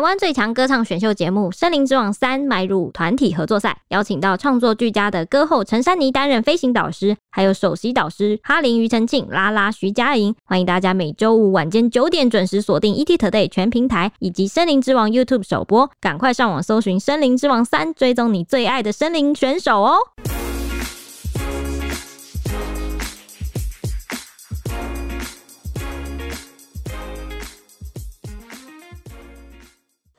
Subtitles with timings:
[0.00, 10.34] 台湾最强歌唱选秀节目《森林之王三》迈入团体合作赛，邀请到创作俱佳的歌后陈珊妮担任飞行导师，还有首席导师哈林、庾澄庆、拉拉、徐佳莹。
[10.46, 19.98] 欢迎大家每周五晚间九点准时锁定 ETtoday 全平台以及《森林之王》YouTube 首播，赶快上网搜寻《森林之王三》，追踪你最爱的森林选手哦。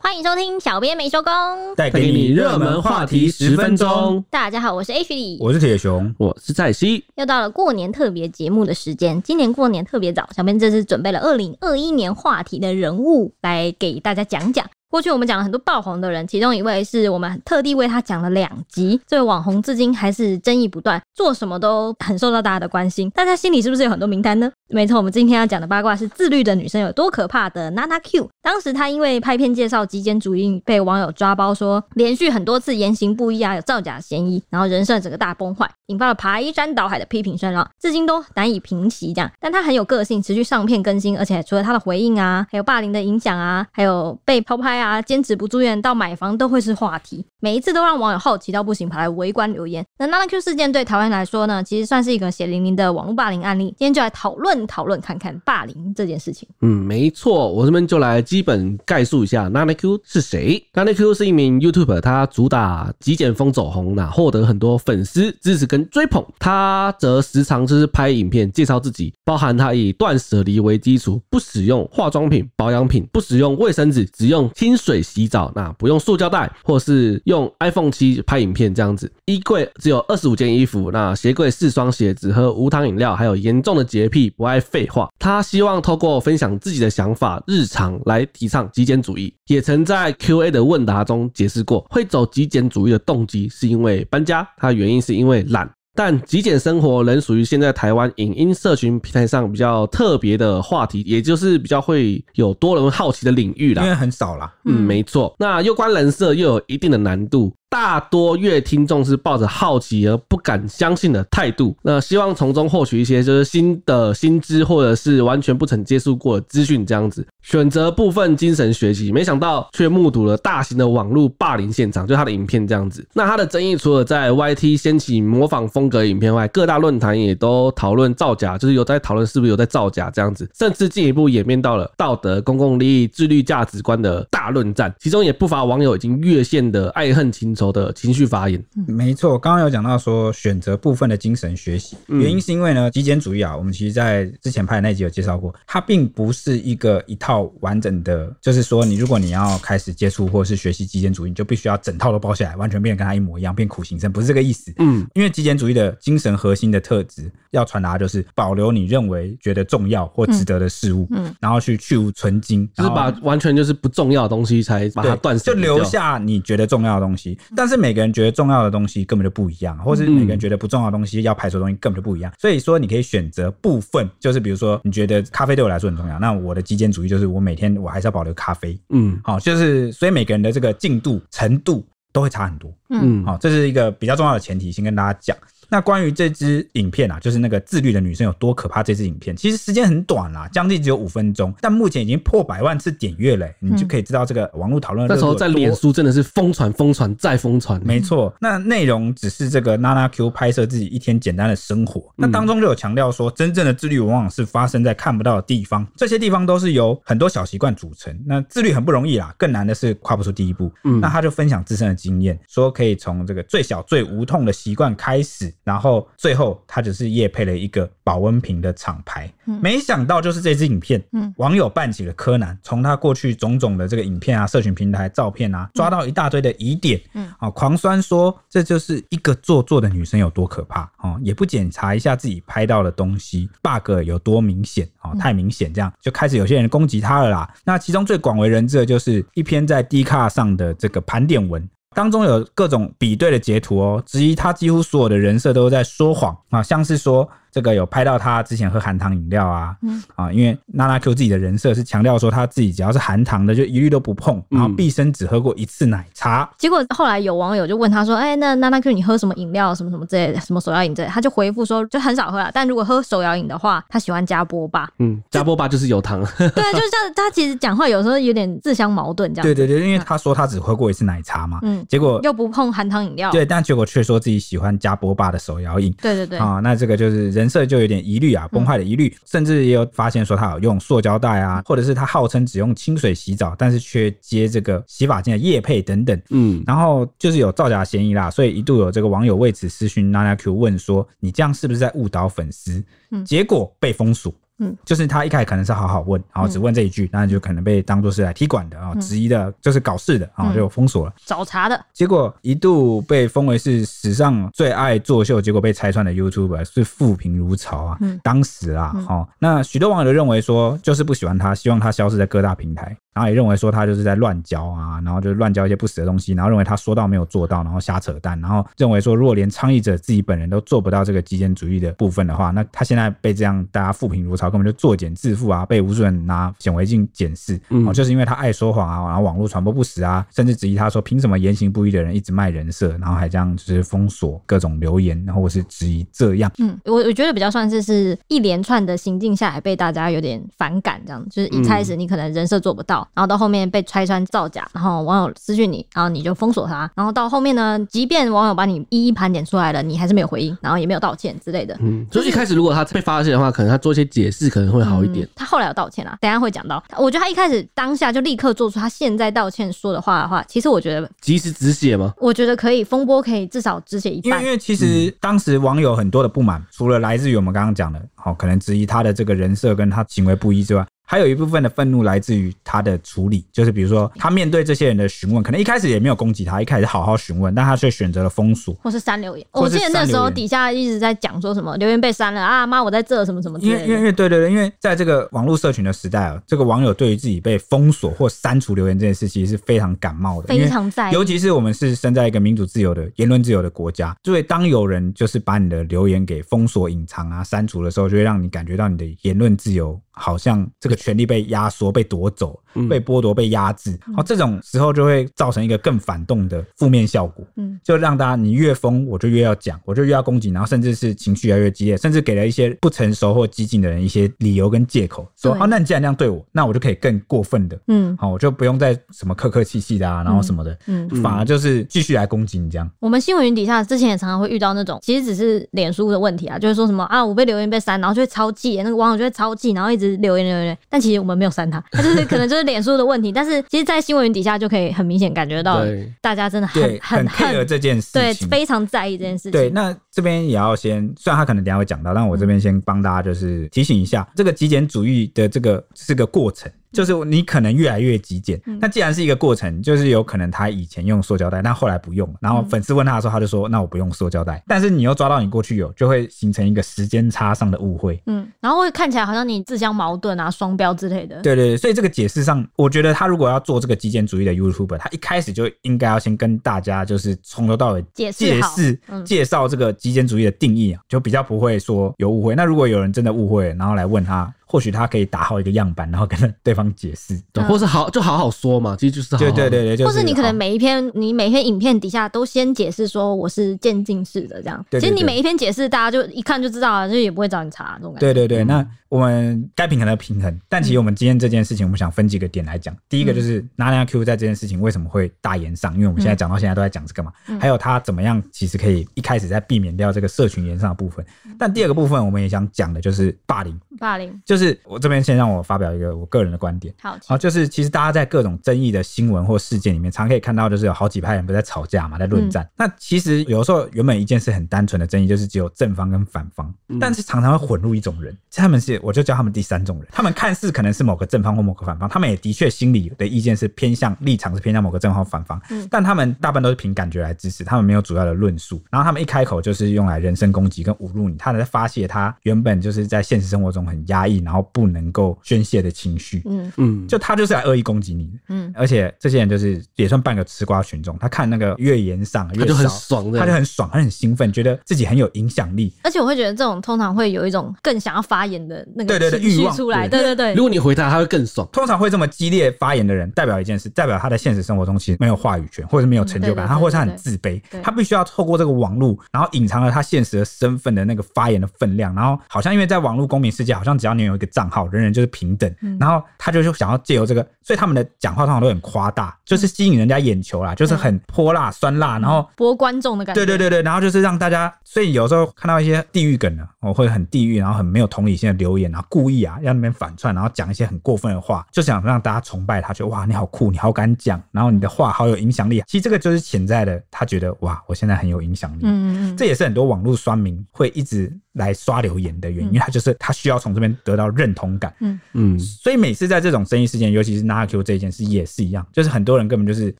[0.02, 1.32] 欢迎收听，小编没收工，
[1.76, 4.24] 带给你热门话题十分钟。
[4.30, 7.04] 大家好，我是 H 李，我是铁熊，我是蔡西。
[7.16, 14.64] 又到了过年特别节目的时间，今年过年特别早，小编这次准备了二零二一年话题的人物来给大家讲讲。
[14.90, 19.00] 过去我们讲了很多爆红的人，其中一位是我们特地为他讲了两集。
[19.06, 23.08] 这位网红至今还是争议不断，做什么都很受到大家的关心。
[23.10, 24.50] 大家心里是不是有很多名单呢？
[24.68, 27.70] 没错，我们今天要讲的八卦是自律的女生有多可怕的。
[27.70, 39.14] Nana Q，当时她因为拍片介绍极简主义，被网友抓包说连续很多次言行不一啊，有造假嫌疑，然后人设整个大崩坏，引发了排山倒海的批评声浪，至今都难以平息。
[39.14, 44.79] 这样，但她很有个性，持续上片更新，而且除了她的回应啊，还有霸凌的影响啊，还有被偷拍。
[44.80, 49.84] 啊，坚持不住院到买房都会是话题，每一次都让网友好奇到不行，跑来围观留言。
[49.98, 53.66] 那 Nana Q 事件对台湾来说呢，其实算是一个血淋淋的网络霸凌案例。
[53.78, 56.48] 今天就来讨论讨论看看霸凌这件事情。
[56.62, 60.62] 嗯，没错，我这边就来基本概述一下 Nana Q 是谁。
[60.72, 66.24] Nana Q 是一名 YouTuber，他主打极简风走红，那获得很多粉丝支持跟追捧。
[66.38, 79.10] 他则时常就是拍影片介绍自己，包含他以断舍离为基础，不使用化妆品、保养品，不使用卫生纸，只用清清水洗澡，那不用塑胶袋，或是用 iPhone 七拍影片这样子。
[79.24, 85.10] 衣柜只有二十五件衣服，那鞋柜四双鞋，只喝无糖饮料，还有严重的洁癖，不爱废话。
[85.18, 89.34] 他希望透过分享自己的想法、日常来提倡极简主义。
[89.48, 95.68] 也曾在 QA 的问答中解释过，会走极简主义的动机是因为搬家，他原因是因为懒。
[95.94, 103.82] 但极简生活仍属于现在台湾影音社群平台上比较特别的话题，也就是比较会有多人好奇的领域啦。
[103.82, 105.34] 因为很少啦，嗯，没错。
[105.38, 107.52] 那又关人设又有一定的难度。
[107.70, 123.06] 大多阅听众是抱着好奇而不敢相信的态度，那希望从中获取一些就是新的新知，或者是完全不曾接触过的资讯，这样子选择部分精神学习，没想到却目睹了大型的网络霸凌现场，就他的影片这样子。
[123.14, 137.54] 那他的争议除了在 YT 掀起模仿风格影片外，各大论坛也都讨论造假，就是有在讨论是不是有在造假这样子，甚至进一步演变到了道德、公共利益、自律价值观的大论战，其中也不乏网友已经越线的爱恨情。
[137.72, 154.72] 的情绪发言，没错，刚刚有讲到说选择部分的精神学习，原因是因为呢，极简主义啊，我们其实在之前拍的那集有介绍过，它并不是一个一套完整的，就是说你如果你要开始接触或者是学习极简主义，你就必须要整套都包下来，完全变得跟它一模一样，变苦行僧，不是这个意思。
[154.78, 167.38] 嗯，因为极简主义的精神核心的特质要传达就是保留你认为觉得重要或值得的事物，嗯，然后去去芜存精，就是把完全就是不重要的东西才把它断舍，就留下你觉得重要的东西。
[167.56, 172.32] 但是每个人觉得重要的东西根本就不一样，或是每个人觉得不重要的东西要排除的东西根本就不一样。
[172.38, 178.78] 所以说，你可以选择部分，就是比如说，你觉得咖啡对我来说很重要，那我的极简主义就是我每天我还是要保留咖啡。
[178.90, 182.72] 嗯，好，就是所以每个人的这个进度程度都会差很多。
[182.90, 185.36] 嗯，好，这是一个比较重要的前提，先跟大家讲。
[185.70, 188.82] 那关于这支影片啊，就是那个自律的女生有多可怕？
[188.82, 195.06] 这支影片其实时间很短啦，将近只有五分钟，但目前已经破百万次点阅嘞，你就可以知道这个网络讨论。
[195.06, 197.80] 那时候在脸书真的是疯传、疯传再疯传。
[197.86, 208.18] 没错，那内容只是这个 Nana Q 拍摄自己一天简单的生活，那当中就有强调说，真正的自律往往是发生在看不到的地方，这些地方都是由很多小习惯组成。
[208.26, 210.72] 那自律很不容易啦，更难的是跨不出第一步。
[210.84, 215.52] 嗯，那他就分享自身的经验，说可以从这个最小最无痛的习惯开始。
[215.70, 219.32] 然后最后，他只是夜配了一个保温瓶的厂牌，
[219.62, 221.00] 没想到就是这支影片，
[221.36, 227.32] 网友扮起了柯南，从他过去种种的这个影片啊、社群平台照片啊，抓到一大堆的疑点，嗯。
[227.38, 237.48] 啊，狂酸说这就是一个做作的女生有多可怕哦，也不检查一下自己拍到的东西 bug 有多明显哦，太明显，这样就开始有些人攻击他了啦。
[237.64, 241.68] 那其中最广为人知的就是一篇在 Dcard 上的这个盘点文。
[242.00, 256.48] 当中有各种比对的截图哦，质疑他几乎所有的人设都在说谎啊，像是说这个有拍到他之前喝含糖饮料啊，嗯啊，因为娜娜 Q 自己的人设是强调说他自己只要是含糖的就一律都不碰，然后毕生只喝过一次奶茶。
[256.58, 259.74] 结果后来有网友就问他说：“哎、欸，那娜娜 Q 你喝什么饮料？
[259.74, 266.20] 什么什么之类的，什么手摇饮之类的？”他就回复说：“就很少喝了，但如果喝手摇饮的话，他喜欢加波霸。”嗯，加波霸就是有糖。
[266.36, 267.12] 对，就是这样。
[267.14, 269.42] 他其实讲话有时候有点自相矛盾，这样。
[269.44, 273.30] 对对对，因为他说他只喝过一次奶茶嘛，嗯，结果又不碰含糖饮料。
[273.30, 275.92] 对，但结果却说自己喜欢加波霸的手摇饮。
[276.00, 276.38] 对对对。
[276.38, 286.20] 啊，那这个就是人设就有点疑虑啊，崩坏的疑虑，嗯、甚至也有发现说他有用塑胶袋啊，或者是他号称只用清水洗澡，但是却接这个洗发精的液配等等。
[286.28, 294.32] 嗯，然后就是有造假嫌疑啦，所以一度有这个网友为此私讯 Nana Q 问说：“你这样是不是在误导粉丝？”嗯，结果被封锁。
[294.60, 301.12] 嗯，就是他一开始可能是好好问，然后只问这一句，那、嗯、就可能被当做是来踢馆的啊，质疑的，就是搞事的啊，就封锁了。
[301.24, 307.96] 找茬的，结果一度被封为是史上最爱作秀，结果被拆穿的 YouTuber 是负评如潮啊。
[308.00, 312.96] 嗯，当时啊，哦，那许多网友都认为说，就是不喜欢他，希望他消失在各大平台。
[313.12, 336.50] 然后也认为说他就是在乱教啊，然后就乱教一些不实的东西，然后认为他说到没有做到，然后瞎扯淡，然后认为说如果连倡议者自己本人都做不到这个极简主义的部分的话，那他现在被这样大家负评如潮，根本就作茧自缚啊，被无数人拿显微镜检视，哦，就是因为他爱说谎啊，然后网络传播不实啊，甚至质疑他说凭什么言行不一的人一直卖人设，然后还这样就是封锁各种留言，然后或是质疑这样。
[336.58, 342.99] 嗯，我我觉得比较算是是一连串的行径下来被大家有点反感，这样就是一开始你可能人设做不到。
[343.14, 351.76] 然后到后面被拆穿造假，然后网友私讯你，然后你就封锁他，然后到后面呢，即便网友把你一一盘点出来了，你还是没有回应，然后也没有道歉之类的。
[351.80, 355.24] 嗯，所以一开始如果他被发现的话，可能他做一些解释可能会好一点。
[355.24, 356.82] 嗯，他后来有道歉啦，等一下会讲到。
[356.98, 362.12] 我觉得他一开始当下就立刻做出他现在道歉说的话的话，其实我觉得及时止血吗？
[362.18, 364.38] 我觉得可以，风波可以至少止血一半。
[364.40, 370.84] 因为因为其实当时网友很多的不满，除了来自于我们刚刚讲的，好，可能质疑他的这个人设跟他行为不一之外。
[371.10, 379.44] 还有一部分的愤怒来自于他的处理，就是比如说他面对这些人的询问，可能一开始也没有攻击他，一开始好好询问，但他却选择了封锁或是删留言。
[379.50, 383.58] 我记得那时候底下一直在讲说什么留言被删了啊，妈我在这什么什么。
[383.58, 391.14] 因为因为对对对，因为在这个网络社群的时代啊，这个网友对于自己被封锁或删除留言这件事，其实是非常感冒的，非常在意。
[391.14, 401.90] 尤其是我们是生在一个民主自由的言论自由的国家，所以当有人就是把你的留言给封锁、隐藏啊、删除的时候，就会让你感觉到你的言论自由好像这个权利被压缩。
[401.90, 402.56] 被夺走、
[402.88, 407.44] 被剥夺、被压制，好，这种时候就会造成一个更反动的负面效果。
[407.56, 422.88] 嗯，就让大家你越疯，我就越要讲，我就越要攻击，然后甚至是情绪越来越激烈，甚至给了一些不成熟或激进的人一些理由跟借口，说哦，那你既然这样对我，那我就可以更过分的，嗯，好，我就不用再什么客客气气的啊，然后什么的，嗯，反而就是继续来攻击你这样。
[423.00, 431.70] 我们新闻云底下之前也常常会遇到那种，其实只是脸书的问题啊，就是说什么啊，我被留言被删，然后就会超气，那个网友就会超气，然后一直留言留言，但其实我们没有删。
[431.70, 435.82] 他 他就是可能就是脸书的问题，但是其实，在新闻云底下就可以很明显感觉到，
[436.20, 439.52] 大家真的很很很 care 这件事情，对，非常在意这件事情。
[439.52, 446.70] 对，那这边也要先，虽然他可能等下会讲到，但我这边先帮大家就是提醒一下，这个极简主义的这个是个过程。
[446.92, 452.34] 就是你可能越来越极简，那既然是一个过程，就是有可能他以前用塑胶袋，但后来不用了。
[452.40, 458.20] 然后粉丝问他的时候，他就说：“那我不用塑胶袋。”但是你又抓到你过去有，就会形成一个时间差上的误会。
[458.26, 461.40] 嗯，然后会看起来好像你自相矛盾啊、双标之类的。
[461.42, 472.54] 对对对，所以这个解释上，我觉得他如果要做这个极简主义的 YouTuber，他一开始就应该要先跟大家就是从头到尾解释、介绍这个极简主义的定义啊，就比较不会说有误会。
[472.54, 474.52] 那如果有人真的误会，然后来问他。
[474.70, 488.32] 或许他可以打好一个样板，然后跟对方解释，对，或是好就好好说嘛，其实就是好好对对对对，或是你可能每一篇你每一篇影片底下都先解释说我是渐进式的这样，其实你每一篇解释大家就一看就知道了，就也不会找你查这种感觉。
[488.32, 492.96] 对对对，那我们该平衡的平衡，但其实我们今天这件事情，我们想分几个点来讲。
[493.08, 501.26] 第一个就是娜娜 Q 在这件事情为什么会大延上，因为我们现在讲到现在都在讲这个嘛，还有他怎么样其实可以一开始在避免掉这个社群延上的部分。
[501.58, 505.40] 但第二个部分我们也想讲的就是霸凌，霸凌就是我这边先。
[505.40, 506.92] 让我发表一个我个人的观点。
[507.00, 512.62] 好，好，就是其实大家在各种争议的新闻或事件里面，常可以看到，就是有好几派人不在吵架嘛，在论战。
[512.62, 520.08] 嗯、那其实有时候原本一件事很单纯的争议，就是只有正方跟反方，嗯、但是常常会混入一种人，他们是我就叫他们第三种人。
[520.12, 528.78] 他们看似可能是某个正方或某个反方，他们也的确心里的意见是偏向立场是偏向某个正方或反方，嗯、但他们大部分都是凭感觉来支持，他们没有主要的论述。
[528.90, 536.42] 然后他们一开口就是用来人身攻击跟侮辱你，他在发泄他原本就是在现实生活中很压抑，然然后不能够宣泄的情绪。
[536.44, 541.16] 嗯嗯，就他就是来恶意攻击你的，嗯，而且这些人就是也算半个吃瓜群众。
[541.18, 545.94] 他看那个越言上越他就很爽，他就很爽，他很兴奋，觉得自己很有影响力。
[546.02, 550.64] 而且我会觉得这种通常会有一种更想要发言的那个对对欲望出来，对对对如。
[550.64, 551.68] 果你回答，他会更爽。
[551.70, 565.96] 通常会这么激烈发言的人，代表一件事，代表他在现实生活中其实没有话语权，或者是没有成就感，嗯对对对他或者他很自卑对，他必须要透过这个网络，然后隐藏了他现实的身份的那个发言的分量，然后好像因为在网络公民世界，好像只要你有一个账号，人人就是平等，嗯。
[566.00, 572.48] 然后他就是想要借由这个，所以他们的讲话通常都很夸大，就是吸引人家眼球啦，就是很泼辣酸辣，然后。
[572.56, 585.82] 博观众的感觉，对对对对，然后就是让大家，所以有时候看到一些地域梗呢，我会很地域，然后很没有同理心的留言，然后故意啊让那边反串，然后讲一些很过分的话，就想让大家崇拜他，觉得哇你好酷，你好敢讲，然后你的话好有影响力。
[585.86, 588.82] 其实这个就是潜在的，他觉得哇我现在很有影响力。
[588.82, 594.92] 嗯嗯嗯，这也是很多网络酸民会一直来刷留言的原因，因为他就是他需要从这边得到认同感。
[595.00, 599.94] 嗯嗯，所以每次在这种争议事件，尤其是 NanaQ 这一件事也是一样，就是很多人根本就是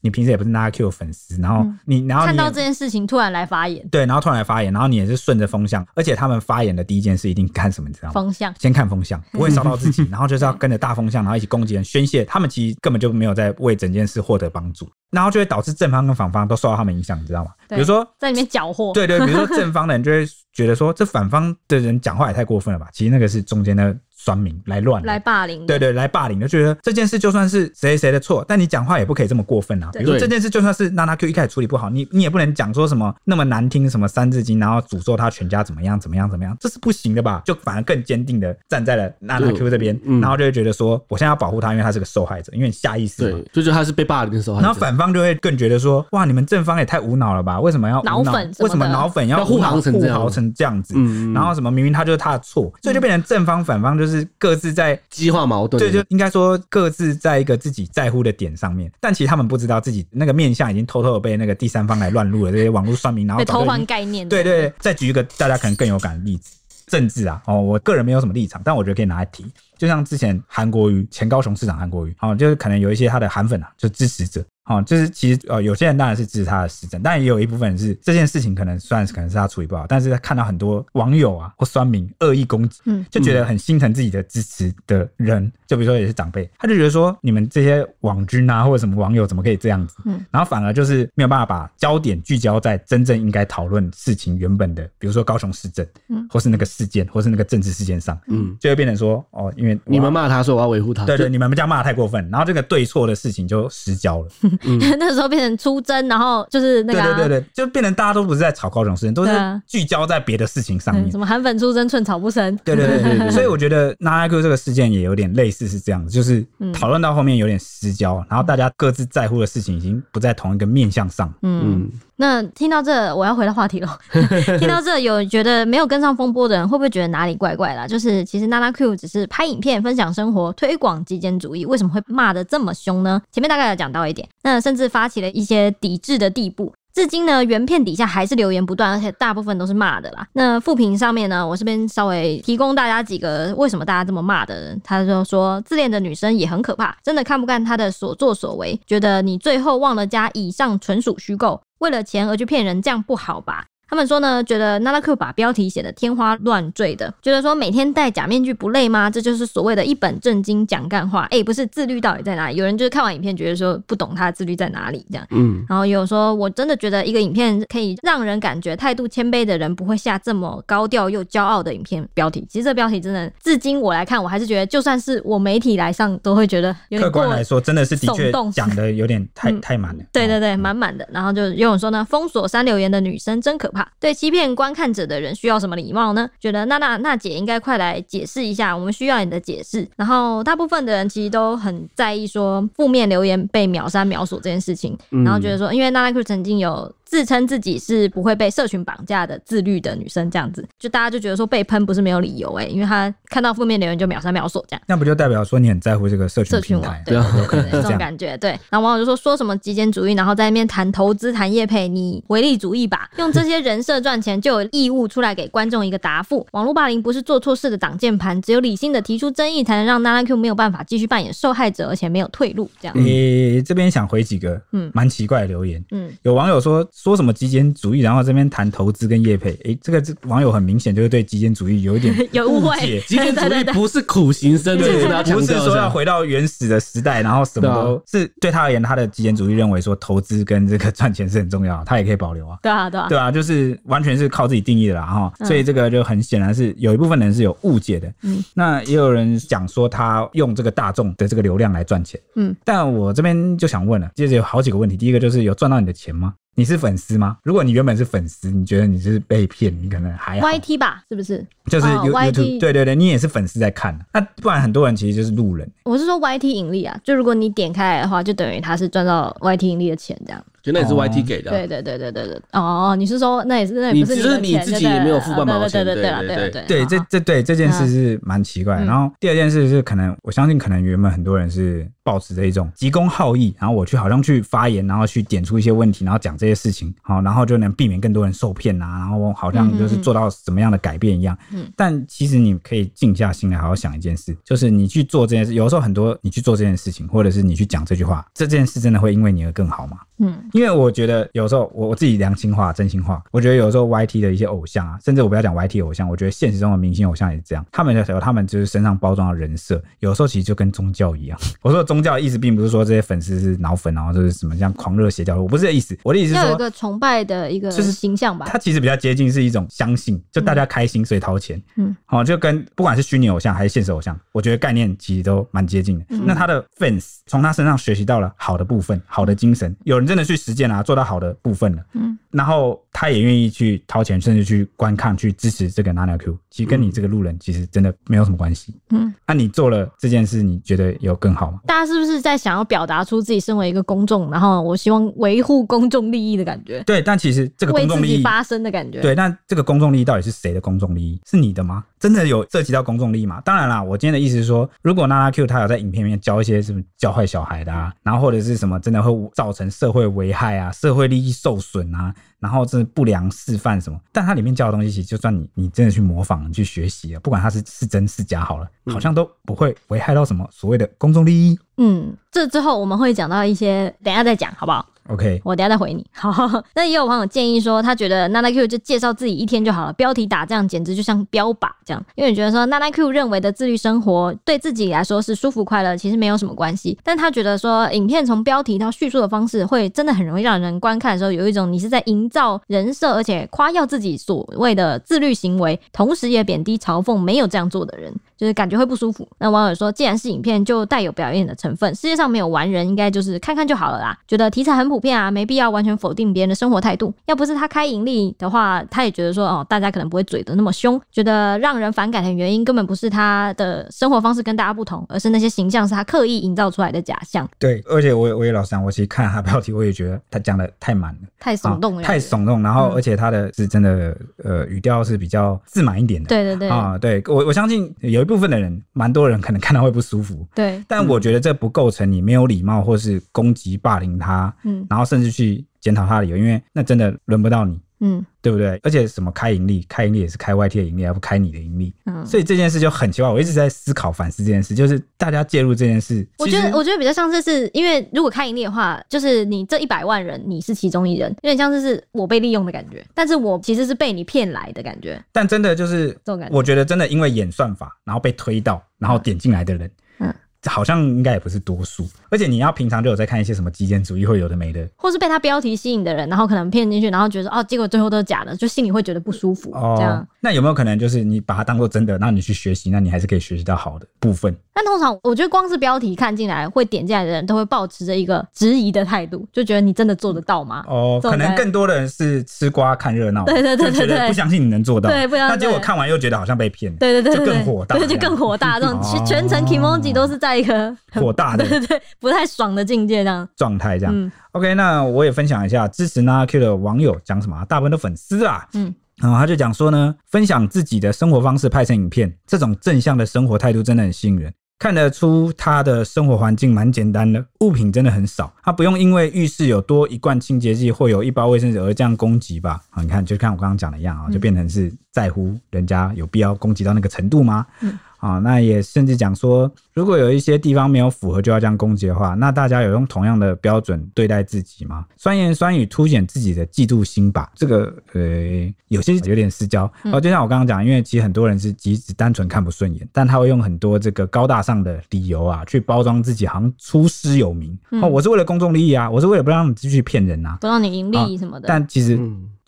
[0.00, 8.12] 你平时也不是 NanaQ 的粉丝，然后你然后你看到也这件事情突然来发言，对，然后突然来发言，然后你也是顺着风向，而且他们发言的第一件事一定看什么，你知道吗？
[8.12, 12.24] 风向，先看风向， 不会烧到自己，然后就是要跟着大风向，然后一起攻击人、宣泄。
[12.24, 17.50] 他们其实根本就没有在为整件事获得帮助，然后就会导致正方跟反方都受到他们影响，你知道吗？
[17.68, 22.88] 比如说，在里面搅和，对对，比如说正方的人就会觉得说，这反方的人讲话也太过分了吧？
[22.92, 29.88] 其实那个是中间的酸民来乱来霸凌，对对，来霸凌，就觉得这件事就算是谁谁的错，但你讲话也不可以这么过分啊。
[29.94, 37.40] 比对如说这件事就算是娜娜 Q 一开始处理不好，你你也不能讲说什么那么难听什么三字经，然后诅咒他全家怎么样怎么样怎么样， 这是不行的吧？
[37.46, 47.58] 就反而更坚定的站在了娜娜 Q 这边，嗯然后就会觉得说，我现在要保护他，因为他是个受害者，因为你下意识嘛对。，就觉得他是被霸凌的受害者，然后反方就会更觉得说，哇，你们正方也太无脑了吧？
[47.58, 50.94] 为什么要无脑粉为什么脑粉要要护航成这样护航成这样子？
[50.96, 69.44] 嗯，然后什么明明他就是他的错，所以就变成正方反方就是各自在激化矛盾，对，就应该说各自在一个自己在乎的点上面，但其实他们不知道自己那个面相已经偷偷的被那个第三方来乱入了，这些网络算命，然后偷换概念，对对对，再举一个大家可能更有感的例子，政治啊，哦，我个人没有什么立场，但我觉得可以拿来提。
[69.78, 104.28] 就像之前韩国瑜前高雄市长韩国瑜，哦，就是可能有一些他的韩粉啊，就支持者，哦，就是其实呃有些人当然是支持他的施政，但也有一部分人是这件事情可能算是可能是他处理不好，但是他看到很多网友啊或酸民恶意攻击，嗯就觉得很心疼自己的支持的人，就比如说也是长辈，他就觉得说你们这些网军啊或者什么网友怎么可以这样子，嗯然后反而就是没有办法把焦点聚焦在真正应该讨论事情原本的，比如说高雄市政，嗯或是那个事件，或是那个政治事件上，嗯，就会变成说哦，因为你们骂他说我要维护他，对对，你们这样骂太过分，然后这个对错的事情就失焦了。
[104.98, 107.16] 那时候变成出征，然后就是那对个啊。
[107.16, 109.32] 对对对，就变成大家都不是在吵高雄事件，都是
[109.66, 111.06] 聚焦在别的事情上面。
[111.06, 111.18] 嗯，什。
[111.18, 116.72] 么韩粉出征寸草不生，对对对 所以我觉得那拉克这个事件也有点类似是这样子，就是嗯。
[116.72, 121.32] 讨论到后面有点失焦，然后大家各自在乎的事情已经不在同一个面向上。
[121.42, 121.62] 嗯。
[121.62, 121.90] 嗯，
[122.20, 123.98] 那听到这，我要回到话题了。
[124.60, 127.88] 听到这，有觉得没有跟上风波的人，会不会觉得哪里怪怪的？
[127.88, 133.22] 就是其实娜娜 Q 只是拍影片分享生活，推广极简主义，为什么会骂的这么凶呢？
[133.32, 136.70] 前面大概有讲到一点，那甚至发起了一些抵制的地步。
[136.92, 140.26] 至今呢，原片底下还是留言不断，而且大部分都是骂的啦。
[140.32, 144.80] 那副评上面呢，我这边稍微提供大家几个为什么大家这么骂的人。
[144.82, 153.64] 他就说，自恋的女生也很可怕，真的看不惯她的所作所为，觉得你最后忘了加以上纯属虚构，为了钱而去骗人，这样不好吧？
[153.90, 159.10] 他们说呢，觉得娜拉克把标题写得天花乱坠的，觉得说每天戴假面具不累吗？
[159.10, 161.22] 这就是所谓的一本正经讲干话。
[161.24, 162.56] 哎、欸，不是自律到底在哪里？
[162.56, 165.26] 有人就是看完影片觉得说不懂他的自律在哪里这样。
[165.30, 172.46] 嗯，然后有说我真的觉得一个影片可以让人感觉态度谦卑的人不会下这么高调又骄傲的影片标题。
[172.48, 180.04] 其实这标题真的，至今我来看，我还是觉得就算是我媒体来上，都会觉得有点过客观来说，真的是的确讲的有点太嗯 太满了。
[180.12, 181.04] 对对对，嗯满满的。
[181.10, 183.79] 然后就有人说呢，封锁三留言的女生真可怕。
[183.98, 186.28] 对欺骗观看者的人需要什么礼貌呢？
[186.40, 189.86] 觉得娜娜娜姐应该快来解释一下，我们需要你的解释。
[189.96, 196.92] 然后大部分的人其实都很在意说负面留言被秒删秒锁这件事情，嗯然后觉得说，因为娜娜 Q 曾经有。
[197.10, 204.82] 自称自己是不会被社群绑架的自律的女生，这样子，就大家就觉得说被喷不是没有理由哎、欸，因为她看到负面留言就秒删秒锁这样。
[204.86, 206.94] 那不就代表说你很在乎这个社群社群平台？
[206.94, 208.50] 网对对啊对对对，这种感觉对。
[208.70, 213.10] 然后网友就说说什么极简主义，然后在那边谈投资、谈业配，你唯利主义吧？
[213.16, 216.46] 用这些人设赚钱，就有义务出来给观众一个答复。
[216.52, 222.70] 网络霸凌不是做错事的挡箭盘，只有理性的提出争议，才能让娜娜 Q 没有办法继续扮演受害者，而且没有退路。
[222.80, 225.84] 这样，你、这边想回几个嗯蛮奇怪的留言。
[225.90, 233.00] 嗯有网友说说什么极简主义，然后这边谈投资跟业配，哎，这个这网友很明显就是对极简主义有一点 有误解。
[233.08, 242.58] 极简主义不是苦行僧，对对对，不是说要回到原始的时代，然后什么都是对他而言，他的极简主义认为说投资跟这个赚钱是很重要，他也可以保留啊。
[242.62, 245.32] 对啊，对啊，对啊，就是完全是靠自己定义的啦哈。
[245.46, 248.12] 所以这个就很显然是有一部分人是有误解的。
[248.22, 252.20] 嗯，那也有人讲说他用这个大众的这个流量来赚钱。
[252.36, 254.96] 嗯，但我这边就想问了，接着有好几个问题。
[254.96, 256.34] 第一个就是有赚到你的钱吗？
[256.56, 257.38] 你是粉丝吗？
[257.42, 260.46] 如果你原本是粉丝，你觉得你是被骗，你可能还好。
[260.48, 261.46] YT 吧，是不是？
[261.66, 263.98] 就是 YouTube，对对对，你也是粉丝在看。
[264.12, 265.66] 那不然很多人其实就是路人。
[265.84, 270.44] 我是说 YT 盈利啊，就如果你点开来的话，就等于他是赚到 YT 盈利的钱这样。
[270.62, 272.42] 就那也是 YT 给的，对对对对对对。
[272.52, 274.42] 哦，你是说那也是那也不是你的钱？
[274.42, 275.84] 你自己也没有付半毛钱。
[275.84, 278.82] 对对对对对对对，这这对这件事是蛮奇怪。
[278.84, 291.36] 然后第二件事是，可能我相信，可能原本很多人是抱持着一种急公好义，然后我去好像去发言，然后去点出一些问题，然后讲这些事情，好，然后就能避免更多人受骗啊，然后好像就是做到什么样的改变一样。
[291.52, 291.66] 嗯。
[291.76, 299.98] 但其实你可以静下心来，好好想一件事，就是你去做这件事，有时候很多你去做这件事情，或者是你去讲这句话，这件事真的会因为你而更好吗？
[300.18, 300.36] 嗯。
[300.52, 301.20] 因为我觉得。
[301.32, 307.64] 有时候我我自己良心话、真心话，我觉得有时候 YT 的一些偶像啊，甚至我不要讲 YT 偶像，我觉得现实中的明星偶像也是这样。
[307.70, 311.38] 他们的时候，他们就是身上包装的人设，有时候其实就跟宗教一样。
[311.62, 315.96] 我说宗教的意思，并不是说这些粉丝是脑粉，然后就是什么像狂热邪教，我不是这意思。
[316.02, 318.46] 我的意思是说，要有一个崇拜的一个就是形象吧。
[318.48, 321.62] 他其实比较接近是一种相信，就大家开心所以掏钱。
[321.76, 326.04] 嗯，好，就跟不管是虚拟偶像还是现实偶像，我觉得概念其实都蛮接近的。
[326.10, 331.82] 嗯、那他的 fans 从他身上学习到了好的部分，好的精神，有人真的去实践啊，做到好的部分了。
[331.94, 336.36] 嗯，然后他也愿意去掏钱，甚至去观看、去支持这个 Nana Q。
[336.50, 338.74] 其实跟你这个路人其实真的没有什么关系。
[338.90, 341.60] 嗯，那、啊、你做了这件事，你觉得有更好吗？
[341.66, 346.82] 大家是不是在想要表达出自己身为一个公众，然后我希望维护公众利益的感觉？
[346.84, 349.00] 对，但其实这个公众利益发生的感觉。
[349.00, 351.20] 对，但这个公众利益到底是谁的公众利益？
[351.26, 351.84] 是你的吗？
[352.00, 353.40] 真的有涉及到公众利益吗？
[353.44, 362.12] 当然啦，我今天的意思是说，如果 Nana Q 他有在影片里面教一些什么教坏小孩的啊，然后或者是什么真的会造成社会危害啊，社会利益受损啊。
[362.40, 371.58] 然后这不良示范什么，但它里面教的东西，其实就算你你真的去模仿、你去学习啊，不管它是是真是假，好了，好像都不会危害到什么所谓的公众利益。
[371.76, 376.06] 嗯，这之后我们会讲到一些，等一下再讲，好不好？OK，我等下再回你。
[376.12, 376.30] 好，
[376.74, 382.02] 那也有网友建议说，他觉得娜娜 Q 就介绍自己一天就好了，标题打这样简直就像标靶这样。
[382.14, 386.96] 因为你觉得说娜娜 Q 认为的自律生活对自己来说是舒服快乐，其实没有什么关系。
[387.02, 399.28] 但他觉得说，影片从标题到叙述的方式，会真的很容易让人观看的时候有一种你是在营造人设，而且夸耀自己所谓的自律行为，同时也贬低嘲讽没有这样做的人，就是感觉会不舒服。
[399.38, 404.18] 那网友说，既然是影片，就带有表演的成分，世界上没有完人，应该就是看看就好了啦。
[404.26, 407.12] 觉得题材很普遍啊，没必要完全否定别人的生活态度。
[407.26, 410.98] 要不是他开盈利的话，他也觉得说哦，大家可能不会嘴的那么凶。
[411.12, 417.46] 觉得让人反感的原因根本不是他的生活方式跟大家不同，而是那些形象是他刻意营造出来的假象。
[417.58, 422.62] 对，而且我我也老实讲，我其实看他标题，我也觉得他讲的太满了，太耸动了，太耸动。
[422.62, 426.28] 然后，而且他的是真的呃语调是比较自满一点的。
[426.30, 430.46] 对对对啊，对我我相信有一部分的人，蛮多人可能看到会不舒服。
[430.54, 435.64] 对，但我觉得这不构成你没有礼貌或是攻击霸凌他，嗯，然后甚至去。
[435.80, 438.78] 检讨他的理由，因为那真的轮不到你，嗯，对不对？
[438.82, 443.30] 而且什么开盈利，开盈利也是开 YT 的盈利，而不开你的盈利，嗯，所以这件事就很奇怪。
[443.30, 455.22] 我一直在思考反思这件事，就是大家介入这件事，我觉得我觉得比较像是是因为如果开盈利的话，就是你这一百万人，你是其中一人，有点像是是我被利用的感觉，但是我其实是被你骗来的感觉。
[455.32, 460.34] 但真的就是这种感觉，我觉得真的因为演算法，然后被推到，然后点进来的人，嗯。
[460.62, 469.70] 嗯好像应该也不是多数，而且你要平常就有在看一些什么极简主义，会有的没的，或是被他标题吸引的人，然后可能骗进去，然后觉得哦，结果最后都是假的，就心里会觉得不舒服。
[469.72, 470.26] 哦，这样。
[470.40, 474.54] 那有没有可能就是你把它当做真的，然后你去学习，那你还是可以学习到好的部分？
[474.74, 480.84] 但通常我觉得光是标题看进来会点进来的人都会保持着一个质疑的态度，就觉得你真的做得到吗？
[480.88, 485.56] 哦，可能更多的人是吃瓜看热闹，对对对对对，不相信你能做到，对，不相信。
[485.56, 488.78] 那结果看完又觉得好像被骗，对对对，就更火大，对，就更火大。
[488.78, 490.96] 这种全全程 kimoji 都是在一个
[491.36, 494.14] 大的， 对对对，不太爽的境界这样状态这样。
[494.14, 498.66] 嗯、OK，那我也分享一下支持 Nana Q 的网友讲什么，大部分都粉丝啊。
[498.74, 504.52] 嗯，然后他就讲说呢，分享自己的生活方式拍成影片，这种正向的生活态度真的很吸引人。
[504.78, 512.80] 看得出他的生活环境蛮简单的，物品真的很少，他不用因为浴室有多一罐清洁剂或有一包卫生纸而这样攻击吧？
[512.88, 517.66] 啊，你看，就看我刚刚讲的一样啊，就变成是在乎人家有必要攻击到那个程度吗？
[517.82, 525.06] 嗯啊，那也甚至讲说，如果有一些地方没有符合就要这样攻击的话，那大家有用同样的标准对待自己吗？
[525.16, 529.90] 酸言酸语凸显自己的嫉妒心吧，这个呃，有些有点私交。
[530.04, 537.76] 哦，就像我刚刚讲，因为其实很多人是即使单纯看不顺眼，但他会用很多这个高大上的理由啊，去包装自己，好像出师有名。
[538.02, 541.66] 哦，我是为了公众利益啊，我是为了不让你继续骗人啊，不让你盈利什么的。
[541.66, 542.20] 但其实。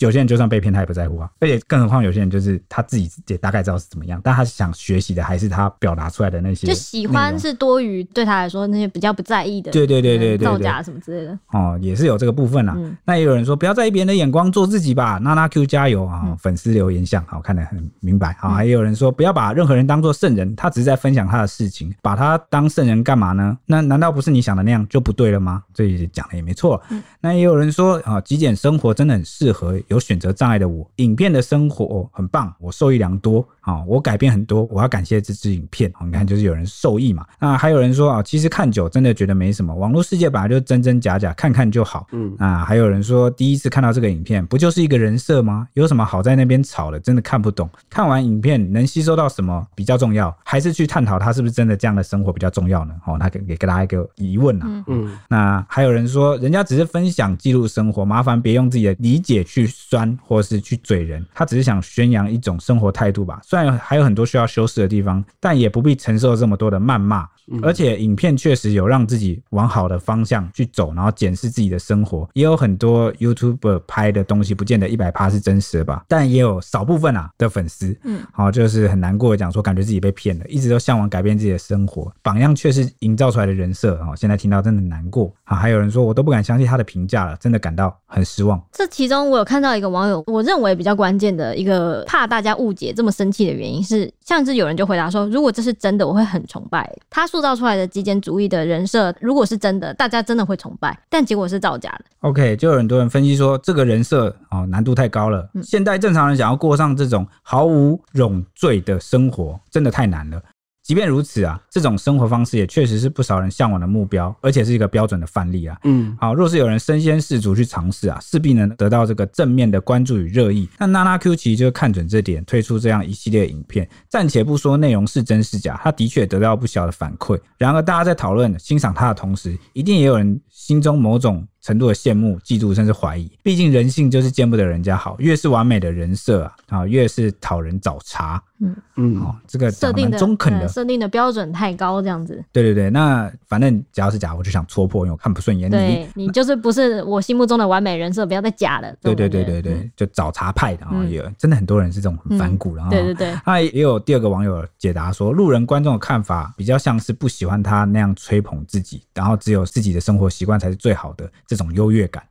[0.02, 1.30] 有些人就算被骗，他也不在乎啊。
[1.40, 6.66] 而且更何况有些人就是他自己也大概知道是怎么样，但他想学习的还是他表达出来的那些。
[6.66, 9.70] 就喜欢是多余对他来说那些比较不在意的。
[9.70, 11.38] 对对对对对，造假什么之类的。
[11.52, 12.74] 哦，也是有这个部分啦。
[12.76, 15.18] 嗯、那也有人说不要在意别人的眼光，做自己吧。
[15.18, 16.22] 娜娜 Q 加油啊！
[16.24, 18.50] 嗯、粉丝留言像好看得很明白啊。
[18.50, 23.56] 还有人说不要把任何人当做圣人，他只是在分享他的事情，把他当圣人干嘛呢？
[23.66, 25.62] 那难道不是你想的那样就不对了吗？
[25.72, 26.82] 这讲的也没错。
[26.90, 30.90] 嗯、那也有人说啊，极简生活真的很适合有选择障碍的我。
[30.96, 33.82] 影片的生活很棒，我受益良多啊！
[33.86, 35.92] 我改变很多，我要感谢这支影片。
[36.04, 37.24] 你看，就是有人受益嘛。
[37.38, 42.06] 那还有人说啊，其实看久真的觉得没什么，网络世界本来就真真假假，看看就好。
[42.12, 45.68] 嗯啊，还有人说第一次看到这个影片，不就是一个人设吗？
[45.74, 46.98] 有什么好在那边吵的？
[46.98, 47.68] 真的看不懂。
[47.90, 52.94] 看完影片能吸收到什么比较重要，还是去探讨他是不是真的这样的生活比较重要呢？
[53.06, 54.84] 哦，那给给大家一个疑问啊。
[54.86, 60.62] 嗯，那还有人说，人家只是分享记录生活，麻烦别用自己的理解去酸或是。
[60.62, 63.40] 去嘴人，他只是想宣扬一种生活态度吧。
[63.42, 67.28] 虽然还有很多需要修饰的地方，但也不必承受这么多的谩骂。
[67.60, 72.26] 而且影片确实有让自己往好的方向去走，然后检视自己的生活。
[72.34, 84.14] 也有很多 YouTuber 拍的东西，不见得一百趴是真实的吧，但也有少部分啊的粉丝，嗯，好，就是很难过的讲说，感觉自己被骗了，一直都向往改变自己的生活，榜样却是营造出来的人设啊。
[84.14, 88.58] 现在听到真的难过啊，还有人说我都不敢相信他的评价了，真的感到很失望。
[88.72, 97.26] 这其中我有看到一个网友，我认为比较关键的一个怕大家误解这么生气的原因是，像是有人就回答说，如果这是真的，我会很崇拜他。
[97.26, 102.04] 塑造出来的极简主义的人设，如果是真的，大家真的会崇拜，但结果是造假的。
[102.20, 110.42] OK，就有很多人分析说，这个人设哦难度太高了，嗯、现代正常人想要过上这种毫无冗赘的生活，真的太难了。
[110.82, 115.78] 即便如此啊，这种生活方式也确实是不少人向往的目标，而且是一个标准的范例啊。
[115.84, 120.68] 嗯，好，若是有人身先士卒去尝试啊，势必能得到这个正面的关注与热议。
[120.78, 123.88] 那娜娜 Q 其实就看准这点，推出这样一系列影片。
[124.08, 127.38] 暂且不说内容是真是假，他的确得到不小的反馈。
[127.56, 133.30] 然而，大家在讨论欣赏他的同时，一定也有人心中某种程度的羡慕、嫉妒，甚至怀疑。
[133.42, 138.42] 毕竟人性就是见不得人家好，越是完美的人设啊，啊，越是讨人找茬。
[138.64, 142.44] 嗯嗯，哦，这个设定的中肯的设定的标准太高，这样子。
[142.52, 145.68] 对对对，那反正只要是假，我就想戳破，因为我看不顺眼。
[145.68, 148.94] 对你，你就是不是我心目中的完美人设，不要再假了。
[149.00, 152.84] 对对对对对，就找茬派的啊，也真的很多人是这种很反骨的。
[152.88, 162.26] 对对对，那也有第二个网友解答说，路人观众的看法比较像是不喜欢他那样吹捧自己，然后只有自己的生活习惯才是最好的这种优越感。